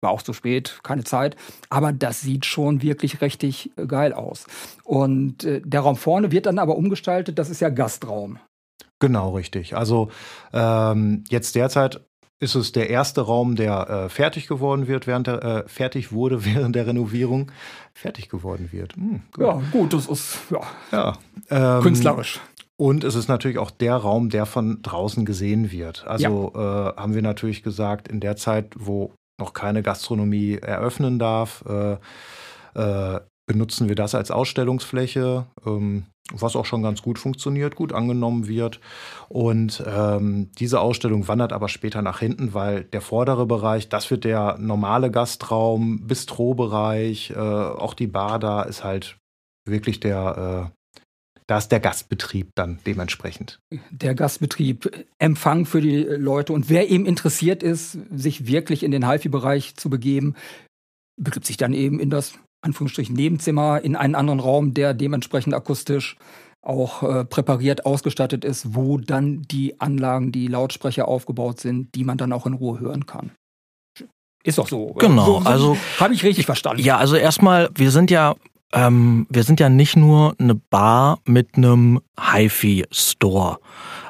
war 0.00 0.10
auch 0.10 0.22
zu 0.22 0.32
spät, 0.32 0.78
keine 0.82 1.04
Zeit, 1.04 1.36
aber 1.68 1.92
das 1.92 2.20
sieht 2.20 2.46
schon 2.46 2.82
wirklich 2.82 3.20
richtig 3.20 3.72
geil 3.88 4.12
aus. 4.12 4.46
Und 4.84 5.44
äh, 5.44 5.60
der 5.64 5.80
Raum 5.80 5.96
vorne 5.96 6.30
wird 6.30 6.46
dann 6.46 6.58
aber 6.58 6.76
umgestaltet, 6.76 7.38
das 7.38 7.50
ist 7.50 7.60
ja 7.60 7.68
Gastraum. 7.68 8.38
Genau, 9.00 9.34
richtig. 9.34 9.76
Also 9.76 10.10
ähm, 10.52 11.24
jetzt 11.28 11.54
derzeit 11.54 12.00
ist 12.40 12.54
es 12.54 12.72
der 12.72 12.88
erste 12.90 13.22
Raum, 13.22 13.56
der 13.56 13.88
äh, 13.88 14.08
fertig 14.08 14.46
geworden 14.46 14.86
wird, 14.86 15.06
während 15.06 15.26
der, 15.26 15.42
äh, 15.42 15.68
fertig 15.68 16.12
wurde 16.12 16.44
während 16.44 16.76
der 16.76 16.86
Renovierung. 16.86 17.50
Fertig 17.94 18.28
geworden 18.28 18.68
wird. 18.70 18.94
Hm, 18.94 19.22
gut. 19.32 19.44
Ja, 19.44 19.62
gut, 19.72 19.92
das 19.92 20.06
ist 20.06 20.38
ja, 20.50 20.60
ja 20.92 21.18
ähm, 21.50 21.82
künstlerisch. 21.82 22.40
Und 22.76 23.02
es 23.02 23.16
ist 23.16 23.26
natürlich 23.26 23.58
auch 23.58 23.72
der 23.72 23.96
Raum, 23.96 24.30
der 24.30 24.46
von 24.46 24.82
draußen 24.82 25.24
gesehen 25.24 25.72
wird. 25.72 26.06
Also 26.06 26.52
ja. 26.54 26.90
äh, 26.90 26.96
haben 26.96 27.14
wir 27.14 27.22
natürlich 27.22 27.64
gesagt, 27.64 28.06
in 28.06 28.20
der 28.20 28.36
Zeit, 28.36 28.72
wo 28.76 29.12
noch 29.40 29.52
keine 29.52 29.82
Gastronomie 29.82 30.58
eröffnen 30.58 31.18
darf, 31.18 31.64
äh, 31.68 31.96
äh, 32.74 33.20
benutzen 33.48 33.88
wir 33.88 33.96
das 33.96 34.14
als 34.14 34.30
Ausstellungsfläche, 34.30 35.46
ähm, 35.66 36.04
was 36.30 36.54
auch 36.54 36.66
schon 36.66 36.82
ganz 36.82 37.02
gut 37.02 37.18
funktioniert, 37.18 37.74
gut 37.74 37.92
angenommen 37.92 38.46
wird. 38.46 38.78
Und 39.28 39.82
ähm, 39.84 40.52
diese 40.58 40.80
Ausstellung 40.80 41.26
wandert 41.26 41.52
aber 41.52 41.68
später 41.68 42.02
nach 42.02 42.20
hinten, 42.20 42.54
weil 42.54 42.84
der 42.84 43.00
vordere 43.00 43.46
Bereich, 43.46 43.88
das 43.88 44.10
wird 44.10 44.24
der 44.24 44.58
normale 44.58 45.10
Gastraum, 45.10 46.06
Bistrobereich, 46.06 47.30
äh, 47.30 47.38
auch 47.38 47.94
die 47.94 48.06
Bar 48.06 48.38
da 48.38 48.62
ist 48.62 48.84
halt 48.84 49.16
wirklich 49.66 49.98
der, 49.98 50.70
äh, 50.70 51.02
da 51.46 51.58
ist 51.58 51.72
der 51.72 51.80
Gastbetrieb 51.80 52.50
dann 52.54 52.78
dementsprechend. 52.86 53.58
Der 53.90 54.14
Gastbetrieb, 54.14 55.06
Empfang 55.18 55.64
für 55.64 55.80
die 55.80 56.02
Leute 56.02 56.52
und 56.52 56.68
wer 56.68 56.90
eben 56.90 57.06
interessiert 57.06 57.62
ist, 57.62 57.92
sich 58.14 58.46
wirklich 58.46 58.82
in 58.82 58.90
den 58.90 59.08
HiFi-Bereich 59.08 59.76
zu 59.76 59.88
begeben, 59.88 60.34
begibt 61.18 61.46
sich 61.46 61.56
dann 61.56 61.72
eben 61.72 61.98
in 61.98 62.10
das 62.10 62.38
Anführungsstrichen 62.60 63.14
Nebenzimmer 63.14 63.82
in 63.82 63.96
einen 63.96 64.14
anderen 64.14 64.40
Raum, 64.40 64.74
der 64.74 64.94
dementsprechend 64.94 65.54
akustisch 65.54 66.16
auch 66.60 67.02
äh, 67.02 67.24
präpariert 67.24 67.86
ausgestattet 67.86 68.44
ist, 68.44 68.74
wo 68.74 68.98
dann 68.98 69.42
die 69.42 69.80
Anlagen, 69.80 70.32
die 70.32 70.48
Lautsprecher 70.48 71.08
aufgebaut 71.08 71.60
sind, 71.60 71.94
die 71.94 72.04
man 72.04 72.18
dann 72.18 72.32
auch 72.32 72.46
in 72.46 72.54
Ruhe 72.54 72.80
hören 72.80 73.06
kann. 73.06 73.30
Ist 74.44 74.58
doch 74.58 74.68
so. 74.68 74.94
Genau, 74.94 75.24
so, 75.24 75.40
so, 75.40 75.48
also 75.48 75.76
habe 75.98 76.14
ich 76.14 76.22
richtig 76.24 76.46
verstanden. 76.46 76.82
Ja, 76.82 76.96
also 76.96 77.16
erstmal, 77.16 77.70
wir 77.74 77.90
sind 77.90 78.10
ja 78.10 78.34
ähm, 78.72 79.26
wir 79.30 79.44
sind 79.44 79.60
ja 79.60 79.68
nicht 79.68 79.96
nur 79.96 80.34
eine 80.38 80.54
Bar 80.54 81.20
mit 81.24 81.56
einem 81.56 82.00
HiFi-Store. 82.20 83.58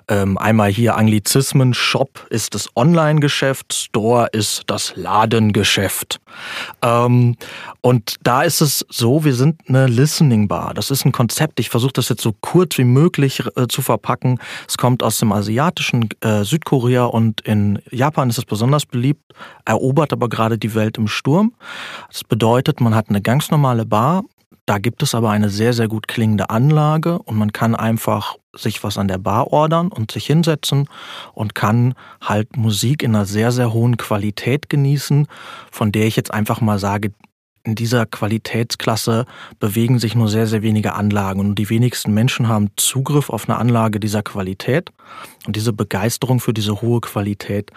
Ähm, 0.09 0.39
einmal 0.39 0.71
hier 0.71 0.97
Anglizismen, 0.97 1.75
Shop 1.75 2.27
ist 2.31 2.55
das 2.55 2.69
Online-Geschäft, 2.75 3.75
Store 3.75 4.29
ist 4.33 4.63
das 4.67 4.95
Ladengeschäft. 4.97 6.21
Ähm, 6.83 7.37
und 7.83 8.17
da 8.23 8.43
ist 8.43 8.61
es 8.61 8.87
so, 8.89 9.25
wir 9.25 9.35
sind 9.35 9.61
eine 9.69 9.87
Listening 9.87 10.49
Bar. 10.49 10.73
Das 10.75 10.91
ist 10.91 11.05
ein 11.05 11.13
Konzept. 11.13 11.61
Ich 11.61 11.69
versuche 11.69 11.93
das 11.93 12.09
jetzt 12.09 12.23
so 12.23 12.35
kurz 12.41 12.79
wie 12.79 12.85
möglich 12.85 13.43
äh, 13.57 13.69
zu 13.69 13.83
verpacken. 13.83 14.41
Es 14.67 14.79
kommt 14.79 15.03
aus 15.03 15.19
dem 15.19 15.31
asiatischen 15.33 16.09
äh, 16.21 16.43
Südkorea 16.43 17.05
und 17.05 17.43
in 17.43 17.81
Japan 17.91 18.31
ist 18.31 18.39
es 18.39 18.45
besonders 18.45 18.87
beliebt, 18.87 19.35
erobert 19.65 20.13
aber 20.13 20.29
gerade 20.29 20.59
die 20.59 20.75
Welt 20.75 20.97
im 20.97 21.09
Sturm. 21.09 21.55
Das 22.11 22.25
bedeutet, 22.25 22.81
man 22.81 22.95
hat 22.95 23.11
eine 23.11 23.21
ganz 23.21 23.51
normale 23.51 23.85
Bar, 23.85 24.25
da 24.69 24.77
gibt 24.77 25.03
es 25.03 25.15
aber 25.15 25.31
eine 25.31 25.49
sehr, 25.49 25.73
sehr 25.73 25.89
gut 25.89 26.09
klingende 26.09 26.51
Anlage 26.51 27.19
und 27.21 27.39
man 27.39 27.55
kann 27.55 27.75
einfach 27.75 28.37
sich 28.55 28.85
was 28.85 28.99
an 28.99 29.09
der 29.09 29.17
Bar 29.17 29.51
ordern 29.51 29.89
und 29.89 30.11
sich 30.11 30.27
hinsetzen 30.27 30.91
und 31.33 31.55
kann 31.55 31.95
halt 32.21 32.55
Musik 32.59 33.03
in 33.03 33.15
einer 33.15 33.25
sehr, 33.25 33.51
sehr 33.51 33.73
hohen 33.73 33.97
Qualität 33.97 34.69
genießen, 34.69 35.27
von 35.71 35.91
der 35.91 36.07
ich 36.07 36.17
jetzt 36.17 36.35
einfach 36.35 36.61
mal 36.61 36.79
sage, 36.79 37.13
in 37.69 37.75
dieser 37.75 38.07
Qualitätsklasse 38.07 39.27
bewegen 39.61 39.99
sich 39.99 40.15
nur 40.15 40.29
sehr, 40.29 40.47
sehr 40.47 40.63
wenige 40.63 40.95
Anlagen 40.95 41.39
und 41.41 41.55
die 41.57 41.69
wenigsten 41.69 42.15
Menschen 42.15 42.49
haben 42.49 42.71
Zugriff 42.77 43.29
auf 43.29 43.47
eine 43.47 43.59
Anlage 43.59 44.01
dieser 44.01 44.23
Qualität. 44.23 44.91
Und 45.47 45.55
diese 45.55 45.75
Begeisterung 45.75 46.41
für 46.41 46.55
diese 46.55 46.81
hohe 46.81 47.01
Qualität 47.01 47.71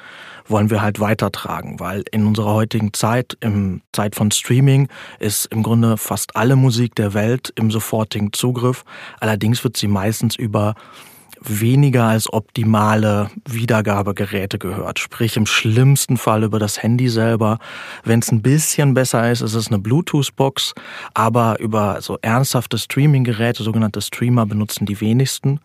wollen 0.47 0.69
wir 0.69 0.81
halt 0.81 1.01
weitertragen, 1.01 1.79
weil 1.79 2.03
in 2.11 2.25
unserer 2.25 2.53
heutigen 2.53 2.93
Zeit, 2.93 3.37
im 3.41 3.81
Zeit 3.91 4.15
von 4.15 4.31
Streaming, 4.31 4.87
ist 5.19 5.47
im 5.47 5.61
Grunde 5.61 5.97
fast 5.97 6.37
alle 6.37 6.55
Musik 6.55 6.95
der 6.95 7.13
Welt 7.13 7.51
im 7.55 7.69
sofortigen 7.69 8.31
Zugriff. 8.31 8.85
Allerdings 9.19 9.63
wird 9.63 9.75
sie 9.75 9.87
meistens 9.87 10.37
über 10.37 10.75
weniger 11.41 12.05
als 12.05 12.31
optimale 12.31 13.29
Wiedergabegeräte 13.49 14.59
gehört. 14.59 14.99
Sprich 14.99 15.37
im 15.37 15.45
schlimmsten 15.45 16.17
Fall 16.17 16.43
über 16.43 16.59
das 16.59 16.81
Handy 16.81 17.09
selber. 17.09 17.57
Wenn 18.03 18.19
es 18.19 18.31
ein 18.31 18.41
bisschen 18.41 18.93
besser 18.93 19.31
ist, 19.31 19.41
ist 19.41 19.55
es 19.55 19.67
eine 19.67 19.79
Bluetooth-Box. 19.79 20.73
Aber 21.13 21.59
über 21.59 22.01
so 22.01 22.17
ernsthafte 22.21 22.77
Streaming-Geräte, 22.77 23.63
sogenannte 23.63 24.01
Streamer, 24.01 24.45
benutzen 24.45 24.85
die 24.85 25.01
wenigsten. 25.01 25.59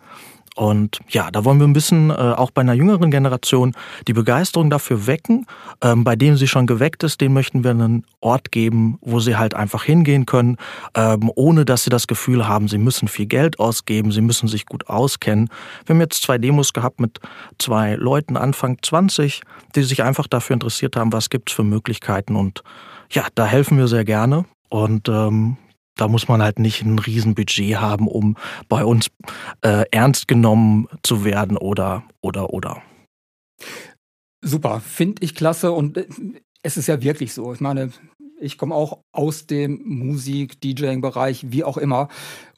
Und 0.57 1.01
ja, 1.11 1.31
da 1.31 1.45
wollen 1.45 1.59
wir 1.59 1.67
ein 1.67 1.75
bisschen 1.75 2.09
äh, 2.09 2.15
auch 2.15 2.51
bei 2.51 2.63
einer 2.63 2.73
jüngeren 2.73 3.11
Generation 3.11 3.75
die 4.09 4.15
Begeisterung 4.15 4.71
dafür 4.71 5.07
wecken. 5.07 5.47
Ähm, 5.83 6.03
bei 6.03 6.17
dem 6.17 6.37
sie 6.37 6.49
schon 6.49 6.67
geweckt 6.67 7.03
ist, 7.03 7.21
den 7.21 7.35
möchten 7.35 7.63
wir 7.63 7.73
einen 7.73 8.07
Ort 8.21 8.51
geben, 8.53 8.99
wo 9.03 9.21
sie 9.21 9.37
halt 9.37 9.53
einfach 9.53 9.85
hingehen 9.85 10.25
können, 10.25 10.57
ähm, 10.95 11.31
ohne 11.35 11.67
dass 11.67 11.85
sie 11.85 11.91
das 11.91 12.07
Gefühl 12.07 12.49
haben, 12.49 12.69
sie 12.69 12.79
müssen 12.79 13.07
viel 13.07 13.27
Geld 13.27 13.61
ausgeben, 13.61 14.13
sie 14.13 14.23
müssen 14.23 14.49
sich 14.49 14.65
gut 14.65 14.89
auskennen. 14.89 15.51
Wir 15.85 15.95
haben 15.95 16.01
jetzt 16.01 16.23
zwei 16.23 16.39
Demos 16.39 16.73
gehabt 16.73 17.01
mit 17.01 17.21
zwei 17.59 17.95
Leuten 17.97 18.39
Anfang 18.39 18.79
20, 18.81 19.43
die 19.75 19.83
sich 19.83 20.03
einfach 20.03 20.27
dafür 20.27 20.55
interessiert 20.55 20.97
haben, 20.97 21.13
was 21.13 21.29
gibt's 21.29 21.53
für 21.53 21.65
Möglichkeiten. 21.65 22.35
Und 22.35 22.63
ja, 23.11 23.27
da 23.35 23.45
helfen 23.45 23.77
wir 23.77 23.89
sehr 23.89 24.07
gerne. 24.07 24.47
Und 24.71 25.11
ähm, 25.11 25.59
da 25.97 26.09
muss 26.09 26.29
man 26.29 26.43
halt 26.43 26.59
nicht 26.59 26.83
ein 26.83 26.99
Riesenbudget 26.99 27.81
haben, 27.81 28.07
um 28.07 28.37
bei 28.69 28.85
uns 28.85 29.09
äh, 29.63 29.85
ernst 29.91 30.29
genommen 30.29 30.87
zu 31.03 31.25
werden 31.25 31.57
oder, 31.57 32.05
oder, 32.21 32.53
oder. 32.53 32.83
Super, 34.43 34.81
finde 34.81 35.25
ich 35.25 35.35
klasse 35.35 35.73
und 35.73 35.97
äh, 35.97 36.07
es 36.63 36.77
ist 36.77 36.87
ja 36.87 37.03
wirklich 37.03 37.33
so. 37.33 37.53
Ich 37.53 37.61
meine, 37.61 37.91
ich 38.39 38.59
komme 38.59 38.75
auch 38.75 39.01
aus 39.13 39.47
dem 39.47 39.81
Musik, 39.85 40.61
DJing-Bereich, 40.61 41.47
wie 41.51 41.65
auch 41.65 41.79
immer. 41.79 42.09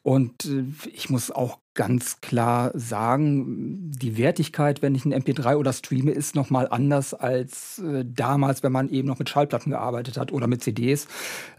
Und 0.03 0.45
äh, 0.45 0.65
ich 0.93 1.09
muss 1.09 1.31
auch 1.31 1.59
ganz 1.79 2.19
klar 2.19 2.71
sagen, 2.73 3.89
die 3.89 4.17
Wertigkeit, 4.17 4.81
wenn 4.81 4.95
ich 4.95 5.05
ein 5.05 5.13
MP3 5.13 5.55
oder 5.55 5.71
streame, 5.71 6.11
ist 6.11 6.35
nochmal 6.35 6.67
anders 6.69 7.13
als 7.13 7.79
äh, 7.79 8.03
damals, 8.05 8.63
wenn 8.63 8.73
man 8.73 8.89
eben 8.89 9.07
noch 9.07 9.17
mit 9.17 9.29
Schallplatten 9.29 9.69
gearbeitet 9.69 10.17
hat 10.17 10.33
oder 10.33 10.47
mit 10.47 10.61
CDs. 10.61 11.07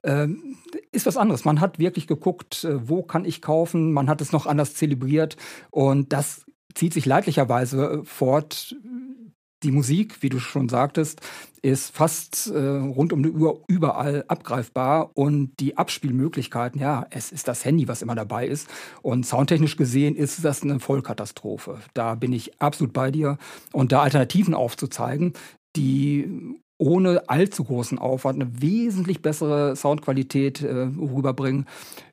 Ähm, 0.05 0.59
ist 0.93 1.07
was 1.07 1.17
anderes. 1.17 1.47
Man 1.47 1.63
hat 1.63 1.79
wirklich 1.79 2.07
geguckt, 2.07 2.65
äh, 2.65 2.87
wo 2.87 3.03
kann 3.03 3.25
ich 3.25 3.41
kaufen. 3.41 3.95
Man 3.95 4.11
hat 4.11 4.21
es 4.21 4.31
noch 4.31 4.45
anders 4.45 4.75
zelebriert. 4.75 5.39
Und 5.71 6.13
das 6.13 6.45
zieht 6.75 6.93
sich 6.93 7.07
leidlicherweise 7.07 8.03
fort 8.05 8.77
die 9.63 9.73
Musik, 9.73 10.23
wie 10.23 10.29
du 10.29 10.39
schon 10.39 10.69
sagtest, 10.69 11.21
ist 11.63 11.95
fast 11.95 12.51
äh, 12.51 12.59
rund 12.59 13.13
um 13.13 13.23
die 13.23 13.31
Uhr 13.31 13.63
überall 13.69 14.25
abgreifbar 14.29 15.11
und 15.15 15.53
die 15.61 15.77
Abspielmöglichkeiten, 15.77 16.81
ja, 16.81 17.07
es 17.11 17.33
ist 17.33 17.49
das 17.49 17.65
Handy, 17.65 17.87
was 17.87 18.03
immer 18.03 18.15
dabei 18.15 18.47
ist. 18.47 18.69
Und 19.03 19.27
soundtechnisch 19.27 19.77
gesehen 19.77 20.17
ist 20.17 20.43
das 20.45 20.63
eine 20.63 20.81
Vollkatastrophe. 20.81 21.79
Da 21.93 22.15
bin 22.15 22.33
ich 22.33 22.61
absolut 22.61 22.93
bei 22.93 23.11
dir. 23.11 23.37
Und 23.73 23.93
da 23.93 24.01
Alternativen 24.01 24.55
aufzuzeigen, 24.55 25.35
die 25.77 26.57
ohne 26.79 27.29
allzu 27.29 27.65
großen 27.65 27.99
Aufwand 27.99 28.41
eine 28.41 28.63
wesentlich 28.63 29.21
bessere 29.21 29.77
Soundqualität 29.77 30.63
äh, 30.63 30.89
rüberbringen, 30.99 31.67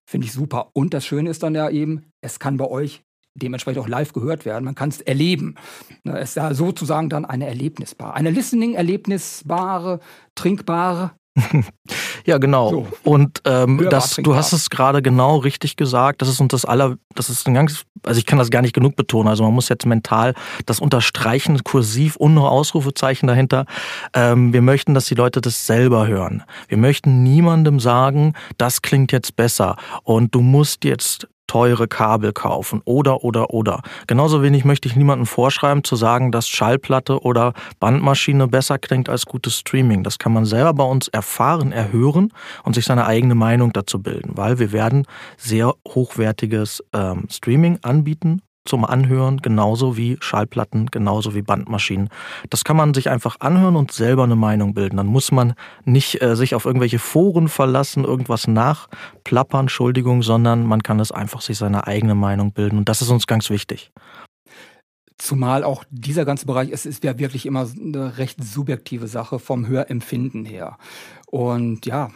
finde 0.05 0.27
ich 0.27 0.33
super. 0.33 0.71
Und 0.73 0.93
das 0.93 1.05
Schöne 1.05 1.29
ist 1.29 1.41
dann 1.43 1.55
ja 1.55 1.69
eben, 1.69 2.11
es 2.21 2.39
kann 2.39 2.57
bei 2.57 2.65
euch 2.65 3.03
dementsprechend 3.37 3.81
auch 3.81 3.87
live 3.87 4.13
gehört 4.13 4.45
werden. 4.45 4.65
Man 4.65 4.75
kann 4.75 4.89
es 4.89 5.01
erleben. 5.01 5.55
Ne, 6.03 6.17
es 6.19 6.29
ist 6.29 6.35
ja 6.35 6.53
sozusagen 6.53 7.09
dann 7.09 7.25
eine 7.25 7.47
Erlebnisbar. 7.47 8.15
Eine 8.15 8.31
Listening-Erlebnisbare, 8.31 9.99
trinkbare. 10.35 11.11
ja, 12.25 12.37
genau. 12.37 12.69
So. 12.69 12.87
Und 13.03 13.41
ähm, 13.45 13.87
das, 13.89 14.15
du 14.15 14.35
hast 14.35 14.53
es 14.53 14.69
gerade 14.69 15.01
genau 15.01 15.37
richtig 15.37 15.75
gesagt. 15.75 16.21
Das 16.21 16.29
ist 16.29 16.39
uns 16.39 16.51
das 16.51 16.65
aller, 16.65 16.97
das 17.15 17.29
ist 17.29 17.47
ein 17.47 17.53
ganz, 17.53 17.83
also 18.03 18.17
ich 18.17 18.25
kann 18.25 18.39
das 18.39 18.49
gar 18.49 18.61
nicht 18.61 18.73
genug 18.73 18.95
betonen. 18.95 19.27
Also 19.27 19.43
man 19.43 19.53
muss 19.53 19.69
jetzt 19.69 19.85
mental 19.85 20.33
das 20.65 20.79
unterstreichen, 20.79 21.63
kursiv 21.63 22.15
und 22.15 22.33
noch 22.33 22.49
Ausrufezeichen 22.49 23.27
dahinter. 23.27 23.65
Ähm, 24.13 24.53
wir 24.53 24.61
möchten, 24.61 24.93
dass 24.93 25.05
die 25.05 25.15
Leute 25.15 25.41
das 25.41 25.67
selber 25.67 26.07
hören. 26.07 26.43
Wir 26.67 26.77
möchten 26.77 27.23
niemandem 27.23 27.79
sagen, 27.79 28.33
das 28.57 28.81
klingt 28.81 29.11
jetzt 29.11 29.35
besser 29.35 29.77
und 30.03 30.33
du 30.33 30.41
musst 30.41 30.83
jetzt 30.83 31.27
teure 31.47 31.87
Kabel 31.87 32.33
kaufen 32.33 32.81
oder 32.85 33.23
oder 33.23 33.51
oder. 33.51 33.81
Genauso 34.05 34.43
wenig 34.43 34.65
möchte 34.65 34.87
ich 34.87 34.95
niemandem 34.95 35.25
vorschreiben 35.25 35.83
zu 35.83 35.95
sagen, 35.95 36.31
dass 36.31 36.47
Schallplatte 36.47 37.21
oder 37.21 37.53
Bandmaschine 37.79 38.47
besser 38.47 38.77
klingt 38.77 39.09
als 39.09 39.25
gutes 39.25 39.59
Streaming. 39.59 40.03
Das 40.03 40.19
kann 40.19 40.33
man 40.33 40.45
selber 40.45 40.73
bei 40.73 40.83
uns 40.83 41.07
erfahren, 41.07 41.71
erhören 41.71 42.33
und 42.63 42.75
sich 42.75 42.85
seine 42.85 43.05
eigene 43.05 43.35
Meinung 43.35 43.73
dazu 43.73 44.01
bilden, 44.01 44.31
weil 44.35 44.59
wir 44.59 44.71
werden 44.71 45.05
sehr 45.37 45.73
hochwertiges 45.87 46.83
ähm, 46.93 47.25
Streaming 47.29 47.79
anbieten 47.81 48.41
zum 48.67 48.85
Anhören, 48.85 49.37
genauso 49.37 49.97
wie 49.97 50.17
Schallplatten, 50.19 50.87
genauso 50.87 51.33
wie 51.35 51.41
Bandmaschinen. 51.41 52.09
Das 52.49 52.63
kann 52.63 52.77
man 52.77 52.93
sich 52.93 53.09
einfach 53.09 53.39
anhören 53.39 53.75
und 53.75 53.91
selber 53.91 54.23
eine 54.23 54.35
Meinung 54.35 54.73
bilden. 54.73 54.97
Dann 54.97 55.07
muss 55.07 55.31
man 55.31 55.53
nicht 55.85 56.21
äh, 56.21 56.35
sich 56.35 56.55
auf 56.55 56.65
irgendwelche 56.65 56.99
Foren 56.99 57.47
verlassen, 57.47 58.03
irgendwas 58.03 58.47
nachplappern, 58.47 59.61
Entschuldigung, 59.61 60.23
sondern 60.23 60.65
man 60.65 60.83
kann 60.83 60.99
es 60.99 61.11
einfach 61.11 61.41
sich 61.41 61.57
seine 61.57 61.87
eigene 61.87 62.15
Meinung 62.15 62.51
bilden. 62.51 62.77
Und 62.77 62.89
das 62.89 63.01
ist 63.01 63.09
uns 63.09 63.27
ganz 63.27 63.49
wichtig. 63.49 63.91
Zumal 65.17 65.63
auch 65.63 65.83
dieser 65.89 66.25
ganze 66.25 66.45
Bereich, 66.45 66.69
es 66.71 66.85
ist 66.85 67.03
ja 67.03 67.17
wirklich 67.17 67.47
immer 67.47 67.67
eine 67.67 68.17
recht 68.19 68.43
subjektive 68.43 69.07
Sache 69.07 69.39
vom 69.39 69.67
Hörempfinden 69.67 70.45
her. 70.45 70.77
Und 71.25 71.85
ja, 71.85 72.11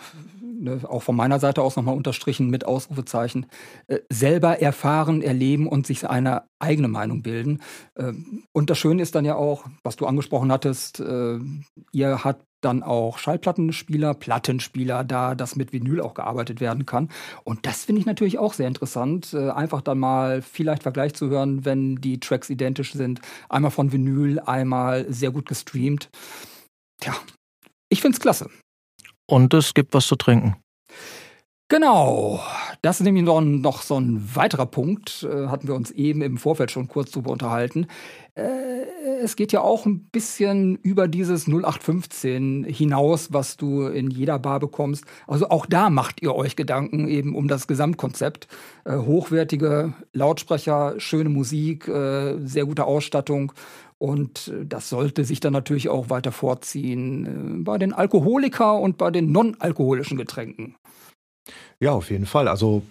ne, 0.61 0.81
auch 0.87 1.03
von 1.03 1.15
meiner 1.15 1.39
Seite 1.39 1.61
aus 1.61 1.75
nochmal 1.75 1.95
unterstrichen 1.95 2.49
mit 2.49 2.65
Ausrufezeichen, 2.65 3.47
äh, 3.87 3.99
selber 4.09 4.61
erfahren, 4.61 5.21
erleben 5.21 5.67
und 5.67 5.87
sich 5.87 6.07
eine 6.07 6.43
eigene 6.59 6.87
Meinung 6.87 7.21
bilden. 7.21 7.61
Äh, 7.95 8.13
und 8.53 8.69
das 8.69 8.77
Schöne 8.77 9.01
ist 9.01 9.15
dann 9.15 9.25
ja 9.25 9.35
auch, 9.35 9.65
was 9.83 9.95
du 9.95 10.05
angesprochen 10.05 10.51
hattest, 10.51 10.99
äh, 10.99 11.39
ihr 11.91 12.23
habt 12.23 12.45
dann 12.61 12.83
auch 12.83 13.17
Schallplattenspieler, 13.17 14.13
Plattenspieler, 14.13 15.03
da 15.03 15.35
das 15.35 15.55
mit 15.55 15.73
Vinyl 15.73 15.99
auch 15.99 16.13
gearbeitet 16.13 16.61
werden 16.61 16.85
kann. 16.85 17.09
Und 17.43 17.65
das 17.65 17.85
finde 17.85 18.01
ich 18.01 18.05
natürlich 18.05 18.37
auch 18.37 18.53
sehr 18.53 18.67
interessant, 18.67 19.33
äh, 19.33 19.49
einfach 19.49 19.81
dann 19.81 19.99
mal 19.99 20.41
vielleicht 20.41 20.83
Vergleich 20.83 21.15
zu 21.15 21.29
hören, 21.29 21.65
wenn 21.65 21.95
die 21.97 22.19
Tracks 22.19 22.49
identisch 22.49 22.93
sind. 22.93 23.19
Einmal 23.49 23.71
von 23.71 23.91
Vinyl, 23.91 24.39
einmal 24.39 25.11
sehr 25.11 25.31
gut 25.31 25.47
gestreamt. 25.47 26.09
Tja, 26.99 27.15
ich 27.89 28.01
finde 28.01 28.15
es 28.15 28.21
klasse. 28.21 28.49
Und 29.27 29.53
es 29.53 29.73
gibt 29.73 29.93
was 29.93 30.07
zu 30.07 30.15
trinken. 30.15 30.55
Genau, 31.71 32.41
das 32.81 32.99
ist 32.99 33.05
nämlich 33.05 33.23
noch, 33.23 33.81
so 33.81 33.97
ein 33.97 34.35
weiterer 34.35 34.65
Punkt, 34.65 35.23
äh, 35.23 35.47
hatten 35.47 35.69
wir 35.69 35.75
uns 35.75 35.89
eben 35.89 36.21
im 36.21 36.35
Vorfeld 36.35 36.69
schon 36.69 36.89
kurz 36.89 37.11
drüber 37.11 37.31
unterhalten. 37.31 37.87
Äh, 38.35 38.43
es 39.23 39.37
geht 39.37 39.53
ja 39.53 39.61
auch 39.61 39.85
ein 39.85 40.09
bisschen 40.09 40.75
über 40.83 41.07
dieses 41.07 41.47
0815 41.47 42.65
hinaus, 42.65 43.31
was 43.31 43.55
du 43.55 43.83
in 43.83 44.11
jeder 44.11 44.37
Bar 44.37 44.59
bekommst. 44.59 45.05
Also 45.27 45.47
auch 45.47 45.65
da 45.65 45.89
macht 45.89 46.21
ihr 46.21 46.35
euch 46.35 46.57
Gedanken 46.57 47.07
eben 47.07 47.35
um 47.35 47.47
das 47.47 47.67
Gesamtkonzept. 47.67 48.49
Äh, 48.83 48.97
hochwertige 48.97 49.93
Lautsprecher, 50.11 50.95
schöne 50.97 51.29
Musik, 51.29 51.85
sehr 51.85 52.65
gute 52.65 52.83
Ausstattung 52.83 53.53
und 54.01 54.47
äh, 54.47 54.65
das 54.65 54.89
sollte 54.89 55.23
sich 55.23 55.39
dann 55.39 55.53
natürlich 55.53 55.87
auch 55.87 56.09
weiter 56.09 56.31
vorziehen 56.31 57.59
äh, 57.59 57.63
bei 57.63 57.77
den 57.77 57.93
Alkoholiker 57.93 58.79
und 58.79 58.97
bei 58.97 59.11
den 59.11 59.31
non-alkoholischen 59.31 60.17
Getränken. 60.17 60.75
Ja, 61.79 61.91
auf 61.91 62.09
jeden 62.09 62.25
Fall. 62.25 62.47
Also 62.47 62.81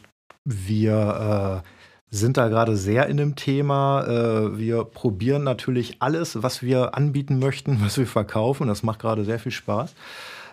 wir 0.44 1.62
äh, 1.64 2.14
sind 2.14 2.36
da 2.36 2.46
gerade 2.48 2.76
sehr 2.76 3.08
in 3.08 3.16
dem 3.16 3.34
Thema. 3.34 4.06
Äh, 4.06 4.58
wir 4.58 4.84
probieren 4.84 5.42
natürlich 5.42 5.96
alles, 5.98 6.44
was 6.44 6.62
wir 6.62 6.94
anbieten 6.94 7.40
möchten, 7.40 7.80
was 7.82 7.98
wir 7.98 8.06
verkaufen. 8.06 8.68
Das 8.68 8.84
macht 8.84 9.00
gerade 9.00 9.24
sehr 9.24 9.40
viel 9.40 9.52
Spaß. 9.52 9.94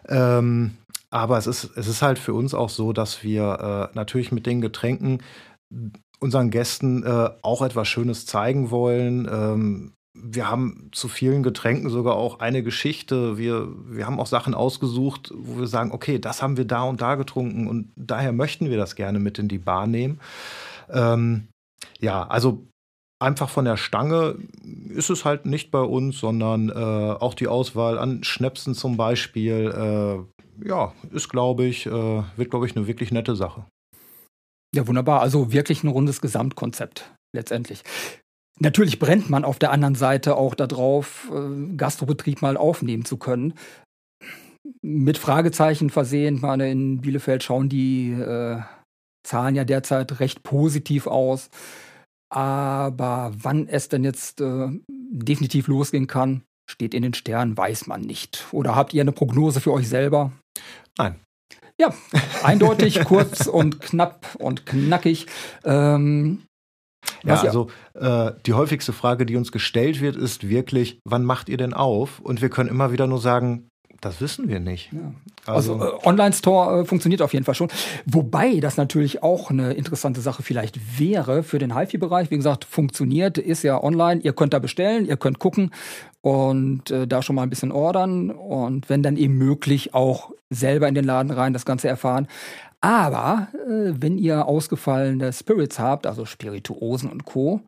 Ähm, 0.08 0.72
aber 1.12 1.38
es 1.38 1.46
ist, 1.46 1.70
es 1.76 1.88
ist 1.88 2.02
halt 2.02 2.18
für 2.18 2.34
uns 2.34 2.56
auch 2.56 2.70
so, 2.70 2.94
dass 2.94 3.24
wir 3.24 3.92
äh, 3.94 3.96
natürlich 3.96 4.32
mit 4.32 4.48
den 4.48 4.62
Getränken 4.62 5.22
unseren 6.20 6.50
Gästen 6.50 7.04
äh, 7.04 7.30
auch 7.44 7.62
etwas 7.62 7.88
Schönes 7.88 8.26
zeigen 8.26 8.72
wollen. 8.72 9.30
Ähm, 9.32 9.94
wir 10.22 10.50
haben 10.50 10.90
zu 10.92 11.08
vielen 11.08 11.44
Getränken 11.44 11.90
sogar 11.90 12.16
auch 12.16 12.40
eine 12.40 12.64
Geschichte. 12.64 13.38
Wir, 13.38 13.68
wir 13.86 14.06
haben 14.06 14.20
auch 14.20 14.28
Sachen 14.28 14.54
ausgesucht, 14.54 15.32
wo 15.36 15.60
wir 15.60 15.68
sagen, 15.68 15.92
okay, 15.92 16.20
das 16.20 16.42
haben 16.42 16.58
wir 16.58 16.66
da 16.66 16.84
und 16.84 17.02
da 17.02 17.16
getrunken 17.16 17.68
und 17.68 17.92
daher 17.96 18.32
möchten 18.32 18.70
wir 18.70 18.78
das 18.78 18.96
gerne 18.96 19.20
mit 19.20 19.40
in 19.40 19.48
die 19.48 19.58
Bar 19.58 19.88
nehmen. 19.88 20.20
Ähm, 20.90 21.48
ja, 22.00 22.26
also 22.28 22.68
einfach 23.20 23.50
von 23.50 23.66
der 23.66 23.78
Stange 23.78 24.38
ist 24.90 25.10
es 25.10 25.26
halt 25.26 25.46
nicht 25.46 25.72
bei 25.72 25.82
uns, 25.82 26.20
sondern 26.20 26.70
äh, 26.70 26.74
auch 26.74 27.34
die 27.34 27.48
Auswahl 27.48 27.98
an 27.98 28.24
Schnäpsen 28.24 28.74
zum 28.74 28.98
Beispiel, 28.98 30.28
äh, 30.64 30.68
ja, 30.68 30.94
ist, 31.12 31.30
glaube 31.30 31.66
ich, 31.66 31.86
äh, 31.86 31.92
wird, 32.36 32.50
glaube 32.50 32.66
ich, 32.66 32.76
eine 32.76 32.88
wirklich 32.88 33.12
nette 33.12 33.36
Sache. 33.36 33.66
Ja, 34.76 34.88
wunderbar. 34.88 35.22
Also 35.22 35.52
wirklich 35.52 35.84
ein 35.84 35.88
rundes 35.88 36.22
Gesamtkonzept 36.22 37.12
letztendlich. 37.34 37.84
Natürlich 38.60 39.00
brennt 39.00 39.30
man 39.30 39.46
auf 39.46 39.60
der 39.60 39.72
anderen 39.72 39.96
Seite 39.96 40.36
auch 40.36 40.56
darauf, 40.56 41.32
äh, 41.34 41.76
Gastrobetrieb 41.76 42.42
mal 42.42 42.58
aufnehmen 42.58 43.06
zu 43.06 43.18
können. 43.18 43.54
Mit 44.82 45.18
Fragezeichen 45.18 45.90
versehen, 45.90 46.40
meine, 46.42 46.70
in 46.70 47.02
Bielefeld 47.02 47.44
schauen 47.44 47.70
die 47.70 48.12
äh, 48.12 48.60
Zahlen 49.26 49.56
ja 49.56 49.64
derzeit 49.64 50.20
recht 50.20 50.44
positiv 50.44 51.08
aus. 51.08 51.50
Aber 52.30 53.32
wann 53.38 53.68
es 53.68 53.90
denn 53.90 54.04
jetzt 54.04 54.42
äh, 54.42 54.70
definitiv 54.90 55.68
losgehen 55.68 56.08
kann, 56.08 56.44
steht 56.70 56.94
in 56.94 57.04
den 57.04 57.14
Sternen, 57.14 57.58
weiß 57.58 57.88
man 57.88 58.02
nicht. 58.02 58.46
Oder 58.52 58.76
habt 58.76 58.94
ihr 58.94 59.02
eine 59.02 59.14
Prognose 59.14 59.62
für 59.62 59.72
euch 59.72 59.88
selber? 59.88 60.34
Nein. 60.98 61.16
Ja, 61.80 61.94
eindeutig, 62.44 63.00
kurz 63.06 63.48
und 63.48 63.80
knapp 63.80 64.36
und 64.40 64.66
knackig. 64.66 65.28
Ähm, 65.64 66.44
ja, 67.24 67.42
also 67.42 67.68
äh, 67.94 68.32
die 68.46 68.54
häufigste 68.54 68.94
Frage, 68.94 69.26
die 69.26 69.36
uns 69.36 69.52
gestellt 69.52 70.02
wird, 70.02 70.16
ist 70.16 70.50
wirklich, 70.50 71.00
wann 71.04 71.24
macht 71.26 71.50
ihr 71.50 71.58
denn 71.58 71.74
auf? 71.74 72.20
Und 72.20 72.42
wir 72.42 72.50
können 72.50 72.70
immer 72.70 72.92
wieder 72.92 73.08
nur 73.08 73.20
sagen, 73.20 73.70
das 74.02 74.22
wissen 74.22 74.48
wir 74.48 74.60
nicht. 74.60 74.92
Ja. 74.94 75.12
Also, 75.46 75.74
also 75.76 75.98
äh, 75.98 76.06
Online-Store 76.06 76.82
äh, 76.82 76.86
funktioniert 76.86 77.22
auf 77.22 77.34
jeden 77.34 77.46
Fall 77.46 77.56
schon. 77.56 77.70
Wobei 78.06 78.60
das 78.60 78.78
natürlich 78.78 79.24
auch 79.24 79.50
eine 79.50 79.74
interessante 79.74 80.22
Sache 80.22 80.44
vielleicht 80.44 81.00
wäre 81.00 81.44
für 81.44 81.58
den 81.58 81.76
HiFi-Bereich. 81.76 82.30
Wie 82.30 82.38
gesagt, 82.38 82.66
funktioniert, 82.66 83.38
ist 83.38 83.64
ja 83.64 83.82
online. 83.82 84.22
Ihr 84.22 84.34
könnt 84.34 84.54
da 84.54 84.60
bestellen, 84.60 85.06
ihr 85.06 85.18
könnt 85.18 85.40
gucken 85.40 85.72
und 86.22 86.92
äh, 86.92 87.08
da 87.08 87.22
schon 87.22 87.36
mal 87.36 87.44
ein 87.44 87.50
bisschen 87.50 87.72
ordern 87.72 88.30
und 88.32 88.90
wenn 88.90 89.02
dann 89.02 89.18
eben 89.18 89.38
möglich 89.38 89.94
auch 89.94 90.32
selber 90.50 90.88
in 90.88 90.96
den 90.96 91.06
Laden 91.06 91.32
rein 91.32 91.54
das 91.54 91.66
Ganze 91.66 91.88
erfahren. 91.88 92.28
Aber 92.82 93.48
äh, 93.54 93.94
wenn 94.00 94.18
ihr 94.18 94.46
ausgefallene 94.46 95.34
Spirits 95.34 95.80
habt, 95.80 96.06
also 96.06 96.26
Spirituosen 96.26 97.10
und 97.10 97.26
Co., 97.26 97.62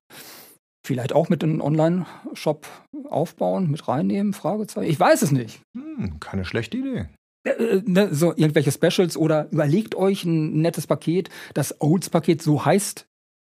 vielleicht 0.86 1.14
auch 1.14 1.30
mit 1.30 1.44
einem 1.44 1.62
Online-Shop 1.62 2.68
aufbauen, 3.10 3.70
mit 3.70 3.88
reinnehmen? 3.88 4.34
Fragezeichen. 4.34 4.90
Ich 4.90 5.00
weiß 5.00 5.22
es 5.22 5.32
nicht. 5.32 5.62
Hm, 5.76 6.20
keine 6.20 6.46
schlechte 6.46 6.78
Idee. 6.78 7.10
Äh, 7.46 7.52
äh, 7.52 7.84
ne, 7.86 8.14
so 8.14 8.36
irgendwelche 8.36 8.72
Specials 8.72 9.18
oder 9.18 9.50
überlegt 9.52 9.96
euch 9.96 10.26
ein 10.26 10.62
nettes 10.62 10.88
Paket. 10.88 11.30
Das 11.54 11.80
Olds-Paket, 11.82 12.42
so 12.42 12.66
heißt 12.66 13.08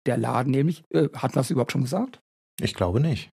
der 0.06 0.16
Laden 0.16 0.50
nämlich. 0.50 0.84
Äh, 0.92 1.08
hat 1.14 1.34
man 1.34 1.42
das 1.42 1.50
überhaupt 1.50 1.72
schon 1.72 1.82
gesagt? 1.82 2.20
Ich 2.60 2.74
glaube 2.74 3.00
nicht. 3.00 3.30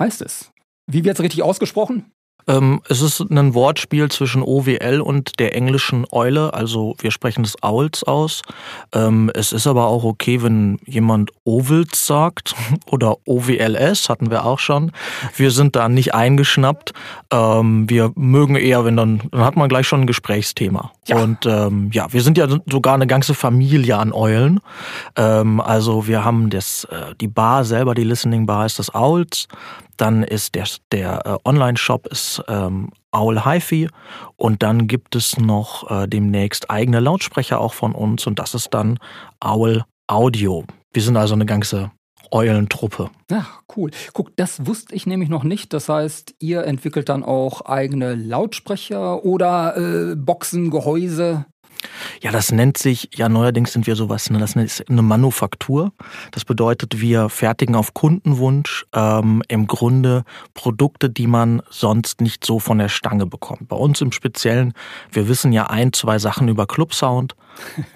Heißt 0.00 0.22
es. 0.22 0.50
Wie 0.90 1.04
wird 1.04 1.18
es 1.18 1.22
richtig 1.22 1.42
ausgesprochen? 1.42 2.10
Ähm, 2.48 2.80
es 2.88 3.02
ist 3.02 3.20
ein 3.20 3.54
Wortspiel 3.54 4.10
zwischen 4.10 4.42
OWL 4.42 5.00
und 5.00 5.38
der 5.38 5.54
englischen 5.54 6.06
Eule, 6.10 6.54
also 6.54 6.94
wir 6.98 7.10
sprechen 7.10 7.44
es 7.44 7.62
Owls 7.62 8.04
aus. 8.04 8.42
Ähm, 8.92 9.30
es 9.34 9.52
ist 9.52 9.66
aber 9.66 9.86
auch 9.86 10.04
okay, 10.04 10.42
wenn 10.42 10.78
jemand 10.84 11.30
Ovals 11.44 12.06
sagt 12.06 12.54
oder 12.86 13.16
OWLS, 13.26 14.08
hatten 14.08 14.30
wir 14.30 14.44
auch 14.44 14.58
schon. 14.58 14.92
Wir 15.36 15.50
sind 15.50 15.76
da 15.76 15.88
nicht 15.88 16.14
eingeschnappt. 16.14 16.92
Ähm, 17.30 17.88
wir 17.88 18.12
mögen 18.14 18.56
eher, 18.56 18.84
wenn 18.84 18.96
dann, 18.96 19.22
dann 19.30 19.44
hat 19.44 19.56
man 19.56 19.68
gleich 19.68 19.86
schon 19.86 20.02
ein 20.02 20.06
Gesprächsthema. 20.06 20.92
Ja. 21.06 21.22
Und 21.22 21.46
ähm, 21.46 21.90
ja, 21.92 22.12
wir 22.12 22.22
sind 22.22 22.38
ja 22.38 22.46
sogar 22.70 22.94
eine 22.94 23.06
ganze 23.06 23.34
Familie 23.34 23.98
an 23.98 24.12
Eulen. 24.12 24.60
Also 25.14 26.06
wir 26.06 26.24
haben 26.24 26.50
das, 26.50 26.84
äh, 26.84 27.14
die 27.20 27.28
Bar 27.28 27.64
selber, 27.64 27.94
die 27.94 28.04
Listening 28.04 28.46
Bar 28.46 28.66
ist 28.66 28.78
das 28.78 28.94
Owls. 28.94 29.48
Dann 30.02 30.24
ist 30.24 30.56
der, 30.56 30.66
der 30.90 31.24
äh, 31.24 31.48
Online-Shop 31.48 32.08
ist 32.08 32.42
ähm, 32.48 32.90
Owl 33.12 33.44
HiFi 33.44 33.88
und 34.34 34.64
dann 34.64 34.88
gibt 34.88 35.14
es 35.14 35.38
noch 35.38 35.88
äh, 35.92 36.08
demnächst 36.08 36.72
eigene 36.72 36.98
Lautsprecher 36.98 37.60
auch 37.60 37.72
von 37.72 37.92
uns 37.92 38.26
und 38.26 38.40
das 38.40 38.56
ist 38.56 38.74
dann 38.74 38.98
Owl 39.38 39.84
Audio. 40.08 40.64
Wir 40.92 41.02
sind 41.02 41.16
also 41.16 41.34
eine 41.34 41.46
ganze 41.46 41.92
Eulentruppe. 42.32 43.10
Ja, 43.30 43.46
cool. 43.76 43.92
Guck, 44.12 44.36
das 44.36 44.66
wusste 44.66 44.92
ich 44.92 45.06
nämlich 45.06 45.28
noch 45.28 45.44
nicht. 45.44 45.72
Das 45.72 45.88
heißt, 45.88 46.34
ihr 46.40 46.64
entwickelt 46.64 47.08
dann 47.08 47.22
auch 47.22 47.60
eigene 47.60 48.16
Lautsprecher 48.16 49.24
oder 49.24 49.76
äh, 49.76 50.16
Boxen, 50.16 50.72
Gehäuse? 50.72 51.46
Ja, 52.20 52.30
das 52.30 52.52
nennt 52.52 52.78
sich, 52.78 53.10
ja 53.14 53.28
neuerdings 53.28 53.72
sind 53.72 53.86
wir 53.86 53.96
sowas, 53.96 54.30
ne, 54.30 54.38
das 54.38 54.54
ist 54.56 54.88
eine 54.88 55.02
Manufaktur. 55.02 55.92
Das 56.30 56.44
bedeutet, 56.44 57.00
wir 57.00 57.28
fertigen 57.28 57.74
auf 57.74 57.94
Kundenwunsch 57.94 58.86
ähm, 58.94 59.42
im 59.48 59.66
Grunde 59.66 60.24
Produkte, 60.54 61.10
die 61.10 61.26
man 61.26 61.62
sonst 61.70 62.20
nicht 62.20 62.44
so 62.44 62.58
von 62.58 62.78
der 62.78 62.88
Stange 62.88 63.26
bekommt. 63.26 63.68
Bei 63.68 63.76
uns 63.76 64.00
im 64.00 64.12
Speziellen, 64.12 64.72
wir 65.10 65.28
wissen 65.28 65.52
ja 65.52 65.66
ein, 65.66 65.92
zwei 65.92 66.18
Sachen 66.18 66.48
über 66.48 66.66
Clubsound. 66.66 67.34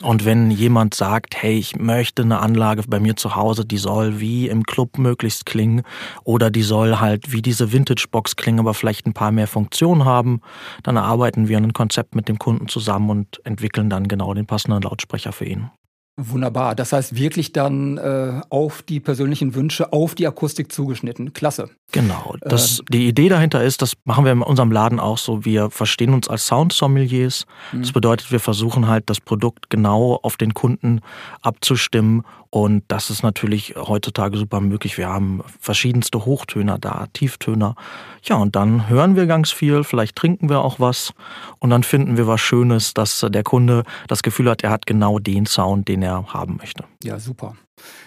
Und 0.03 0.25
wenn 0.25 0.51
jemand 0.51 0.95
sagt, 0.95 1.43
hey, 1.43 1.59
ich 1.59 1.77
möchte 1.77 2.23
eine 2.23 2.41
Anlage 2.41 2.83
bei 2.87 3.01
mir 3.01 3.17
zu 3.17 3.37
Hause, 3.37 3.65
die 3.65 3.79
soll 3.79 4.21
wie 4.21 4.49
im 4.49 4.65
Club 4.65 4.99
möglichst 4.99 5.47
klingen 5.47 5.83
oder 6.25 6.51
die 6.51 6.63
soll 6.63 6.99
halt 6.99 7.33
wie 7.33 7.43
diese 7.43 7.73
Vintage-Box 7.73 8.37
klingen, 8.37 8.61
aber 8.61 8.75
vielleicht 8.75 9.07
ein 9.07 9.15
paar 9.15 9.33
mehr 9.33 9.47
Funktionen 9.47 10.05
haben, 10.05 10.41
dann 10.83 10.97
erarbeiten 10.97 11.49
wir 11.49 11.59
ein 11.59 11.73
Konzept 11.73 12.15
mit 12.15 12.29
dem 12.29 12.39
Kunden 12.39 12.69
zusammen 12.69 13.11
und 13.11 13.45
entwickeln 13.45 13.91
dann 13.91 14.09
genau 14.09 14.35
den 14.35 14.47
passenden 14.47 14.83
Lautsprecher 14.83 15.33
für 15.33 15.45
ihn. 15.45 15.71
Wunderbar. 16.19 16.75
Das 16.75 16.95
heißt 16.95 17.15
wirklich 17.17 17.53
dann 17.53 17.99
äh, 17.99 18.41
auf 18.49 18.81
die 18.81 19.01
persönlichen 19.01 19.55
Wünsche, 19.55 19.93
auf 19.93 20.15
die 20.15 20.27
Akustik 20.27 20.73
zugeschnitten. 20.73 21.35
Klasse. 21.35 21.69
Genau. 21.93 22.37
Das, 22.41 22.81
äh, 22.81 22.83
die 22.89 23.09
Idee 23.09 23.29
dahinter 23.29 23.63
ist, 23.63 23.83
das 23.83 23.93
machen 24.05 24.25
wir 24.25 24.33
in 24.33 24.41
unserem 24.41 24.73
Laden 24.73 24.99
auch 24.99 25.19
so. 25.19 25.45
Wir 25.45 25.69
verstehen 25.69 26.15
uns 26.15 26.27
als 26.27 26.47
Sound-Sommeliers. 26.47 27.45
Mhm. 27.73 27.83
Das 27.83 27.93
bedeutet, 27.93 28.33
wir 28.33 28.41
versuchen 28.41 28.89
halt 28.89 29.11
das 29.11 29.21
Produkt 29.21 29.69
genau 29.69 30.19
auf 30.23 30.39
den 30.39 30.55
Kunden 30.55 31.03
abzustimmen 31.43 32.25
und 32.51 32.85
das 32.89 33.11
ist 33.11 33.23
natürlich 33.23 33.75
heutzutage 33.77 34.39
super 34.39 34.61
möglich. 34.61 34.99
Wir 34.99 35.09
haben 35.09 35.43
verschiedenste 35.61 36.25
Hochtöner 36.25 36.79
da, 36.79 37.07
Tieftöner. 37.13 37.75
Ja, 38.23 38.37
und 38.37 38.57
dann 38.57 38.89
hören 38.89 39.17
wir 39.17 39.27
ganz 39.27 39.51
viel, 39.51 39.85
vielleicht 39.85 40.17
trinken 40.17 40.49
wir 40.49 40.61
auch 40.61 40.81
was 40.81 41.13
und 41.59 41.71
dann 41.71 41.83
finden 41.83 42.17
wir 42.17 42.27
was 42.27 42.41
Schönes, 42.41 42.95
dass 42.95 43.25
der 43.29 43.43
Kunde 43.43 43.85
das 44.09 44.23
Gefühl 44.23 44.51
hat, 44.51 44.63
er 44.63 44.71
hat 44.71 44.87
genau 44.87 45.19
den 45.19 45.47
Sound, 45.47 45.89
den 45.89 46.03
er 46.03 46.33
haben 46.33 46.57
möchte. 46.57 46.85
Ja, 47.03 47.19
super. 47.19 47.57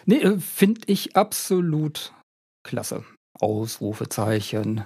Nee, 0.05 0.17
äh, 0.17 0.39
finde 0.39 0.81
ich 0.87 1.15
absolut 1.15 2.13
klasse. 2.63 3.03
Ausrufezeichen. 3.39 4.83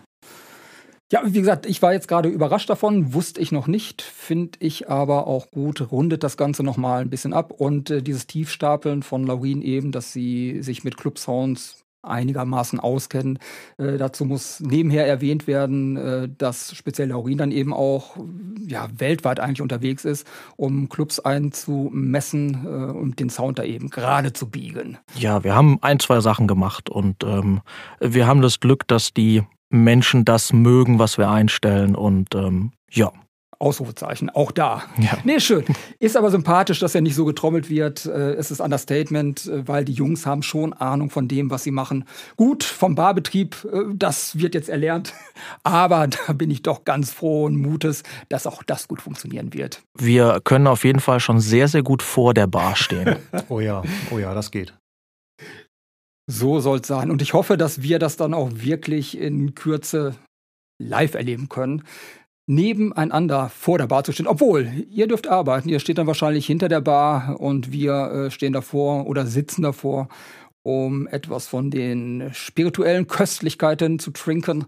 Ja, 1.14 1.22
wie 1.24 1.42
gesagt, 1.42 1.68
ich 1.68 1.80
war 1.84 1.94
jetzt 1.94 2.08
gerade 2.08 2.28
überrascht 2.28 2.72
davon, 2.72 3.14
wusste 3.14 3.40
ich 3.40 3.52
noch 3.52 3.68
nicht, 3.68 4.02
finde 4.02 4.58
ich 4.60 4.90
aber 4.90 5.28
auch 5.28 5.52
gut, 5.52 5.92
rundet 5.92 6.24
das 6.24 6.38
Ganze 6.38 6.64
nochmal 6.64 7.04
ein 7.04 7.12
bisschen 7.12 7.34
ab 7.34 7.52
und 7.52 7.92
äh, 7.92 8.02
dieses 8.02 8.26
Tiefstapeln 8.26 9.04
von 9.04 9.24
Laurin 9.28 9.62
eben, 9.62 9.92
dass 9.92 10.12
sie 10.12 10.64
sich 10.64 10.84
mit 10.84 10.98
Clubsounds 10.98 11.86
einigermaßen 12.02 12.80
auskennen. 12.80 13.38
Äh, 13.78 13.98
dazu 14.00 14.26
muss 14.26 14.60
nebenher 14.60 15.06
erwähnt 15.06 15.46
werden, 15.46 15.98
äh, 15.98 16.30
dass 16.36 16.76
speziell 16.76 17.10
Laurin 17.10 17.38
dann 17.38 17.52
eben 17.52 17.76
auch 17.76 18.18
ja, 18.66 18.90
weltweit 18.98 19.40
eigentlich 19.40 19.62
unterwegs 19.62 20.06
ist, 20.06 20.26
um 20.56 20.90
Clubs 20.90 21.20
einzumessen 21.20 22.66
äh, 22.66 22.92
und 22.92 23.20
den 23.20 23.30
Sound 23.30 23.60
da 23.60 23.64
eben 23.64 23.92
gerade 23.92 24.34
zu 24.34 24.50
biegen. 24.50 24.98
Ja, 25.14 25.44
wir 25.44 25.54
haben 25.54 25.78
ein, 25.84 26.00
zwei 26.00 26.22
Sachen 26.22 26.48
gemacht 26.48 26.90
und 26.90 27.24
ähm, 27.24 27.62
wir 28.00 28.26
haben 28.26 28.42
das 28.42 28.60
Glück, 28.60 28.88
dass 28.88 29.14
die 29.14 29.44
Menschen 29.74 30.24
das 30.24 30.54
mögen, 30.54 31.00
was 31.00 31.18
wir 31.18 31.30
einstellen 31.30 31.96
und 31.96 32.36
ähm, 32.36 32.72
ja. 32.92 33.12
Ausrufezeichen, 33.60 34.30
auch 34.30 34.52
da. 34.52 34.84
Ja. 34.98 35.18
Nee, 35.24 35.40
schön. 35.40 35.64
Ist 36.00 36.18
aber 36.18 36.30
sympathisch, 36.30 36.80
dass 36.80 36.96
er 36.96 37.02
nicht 37.02 37.16
so 37.16 37.24
getrommelt 37.24 37.70
wird. 37.70 38.06
Äh, 38.06 38.34
es 38.34 38.52
ist 38.52 38.60
Understatement, 38.60 39.46
äh, 39.46 39.66
weil 39.68 39.86
die 39.86 39.94
Jungs 39.94 40.26
haben 40.26 40.44
schon 40.44 40.74
Ahnung 40.74 41.10
von 41.10 41.30
dem, 41.30 41.50
was 41.50 41.64
sie 41.64 41.72
machen. 41.72 42.04
Gut, 42.36 42.64
vom 42.64 42.96
Barbetrieb, 42.96 43.56
äh, 43.72 43.84
das 43.96 44.38
wird 44.38 44.54
jetzt 44.54 44.68
erlernt. 44.68 45.14
Aber 45.64 46.08
da 46.08 46.34
bin 46.34 46.52
ich 46.52 46.62
doch 46.62 46.84
ganz 46.84 47.12
frohen 47.12 47.56
Mutes, 47.56 48.04
dass 48.28 48.46
auch 48.48 48.64
das 48.64 48.90
gut 48.90 49.02
funktionieren 49.02 49.54
wird. 49.54 49.82
Wir 49.98 50.42
können 50.44 50.68
auf 50.68 50.84
jeden 50.84 51.00
Fall 51.00 51.22
schon 51.22 51.40
sehr, 51.40 51.70
sehr 51.70 51.84
gut 51.84 52.04
vor 52.04 52.34
der 52.34 52.48
Bar 52.48 52.76
stehen. 52.76 53.16
Oh 53.50 53.60
ja, 53.60 53.82
oh 54.12 54.20
ja, 54.20 54.34
das 54.34 54.52
geht. 54.52 54.74
So 56.28 56.60
soll 56.60 56.80
es 56.80 56.88
sein. 56.88 57.12
Und 57.12 57.22
ich 57.22 57.34
hoffe, 57.34 57.58
dass 57.58 57.82
wir 57.82 58.00
das 58.00 58.16
dann 58.16 58.34
auch 58.34 58.50
wirklich 58.54 59.18
in 59.18 59.56
Kürze 59.56 60.16
live 60.82 61.16
erleben 61.16 61.50
können. 61.50 61.84
Nebeneinander 62.48 63.50
vor 63.50 63.78
der 63.78 63.88
Bar 63.88 64.04
zu 64.04 64.12
stehen. 64.12 64.28
Obwohl, 64.28 64.70
ihr 64.90 65.08
dürft 65.08 65.28
arbeiten. 65.28 65.70
Ihr 65.70 65.80
steht 65.80 65.98
dann 65.98 66.08
wahrscheinlich 66.08 66.46
hinter 66.46 66.70
der 66.70 66.82
Bar 66.82 67.40
und 67.40 67.72
wir 67.72 67.94
äh, 67.94 68.32
stehen 68.32 68.54
davor 68.54 69.08
oder 69.08 69.26
sitzen 69.26 69.62
davor, 69.62 70.10
um 70.64 71.08
etwas 71.08 71.48
von 71.48 71.72
den 71.72 72.32
spirituellen 72.34 73.08
Köstlichkeiten 73.08 74.00
zu 74.00 74.12
trinken 74.12 74.66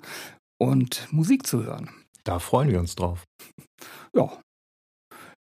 und 0.58 1.08
Musik 1.12 1.46
zu 1.46 1.64
hören. 1.64 1.90
Da 2.24 2.40
freuen 2.40 2.70
wir 2.70 2.80
uns 2.80 2.96
drauf. 2.96 3.24
Ja. 4.14 4.32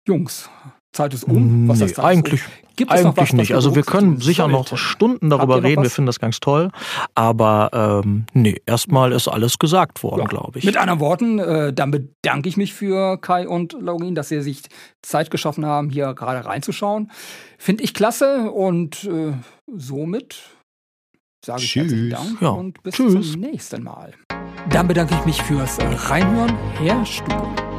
Jungs, 0.08 0.50
Zeit 0.92 1.14
ist 1.14 1.24
um. 1.24 1.68
Was 1.68 1.80
nee, 1.80 1.86
heißt 1.86 2.00
eigentlich, 2.00 2.42
Gibt 2.76 2.92
es 2.92 3.06
eigentlich 3.06 3.30
was, 3.30 3.34
nicht. 3.34 3.54
Also 3.54 3.76
wir 3.76 3.84
können 3.84 4.20
sicher 4.20 4.48
noch? 4.48 4.76
Stunden 4.76 5.30
darüber 5.30 5.64
reden. 5.64 5.84
Wir 5.84 5.90
finden 5.90 6.08
das 6.08 6.20
ganz 6.20 6.40
toll. 6.40 6.72
Aber 7.16 8.02
ähm, 8.04 8.26
nee, 8.34 8.62
erstmal 8.66 9.12
ist 9.12 9.28
alles 9.28 9.60
gesagt 9.60 10.04
worden, 10.04 10.22
ja. 10.22 10.28
glaube 10.28 10.60
ich. 10.60 10.66
Mit 10.66 10.78
anderen 10.78 11.00
Worten, 11.00 11.40
äh, 11.40 11.74
dann 11.74 11.92
bedanke 11.92 12.50
ich 12.50 12.58
mich 12.58 12.74
für 12.74 13.18
Kai 13.18 13.48
und 13.48 13.76
Laurin, 13.80 14.16
dass 14.16 14.30
sie 14.30 14.42
sich 14.42 14.64
Zeit 15.02 15.32
geschaffen 15.32 15.66
haben, 15.66 15.90
hier 15.90 16.14
gerade 16.14 16.46
reinzuschauen. 16.46 17.12
Finde 17.58 17.84
ich 17.84 17.94
klasse 17.94 18.52
und 18.52 19.04
äh, 19.04 19.34
somit 19.68 20.42
sage 21.46 21.62
ich 21.62 21.72
Tschüss. 21.72 21.84
herzlichen 21.84 22.10
Dank 22.10 22.42
ja. 22.42 22.50
und 22.50 22.84
bis 22.84 22.96
Tschüss. 22.96 23.32
zum 23.32 23.42
nächsten 23.42 23.84
Mal. 23.84 24.14
Dann 24.70 24.88
bedanke 24.88 25.16
ich 25.20 25.26
mich 25.26 25.42
fürs 25.44 25.78
Reinhören. 26.10 26.56
Herr 26.80 27.06
Stube. 27.06 27.71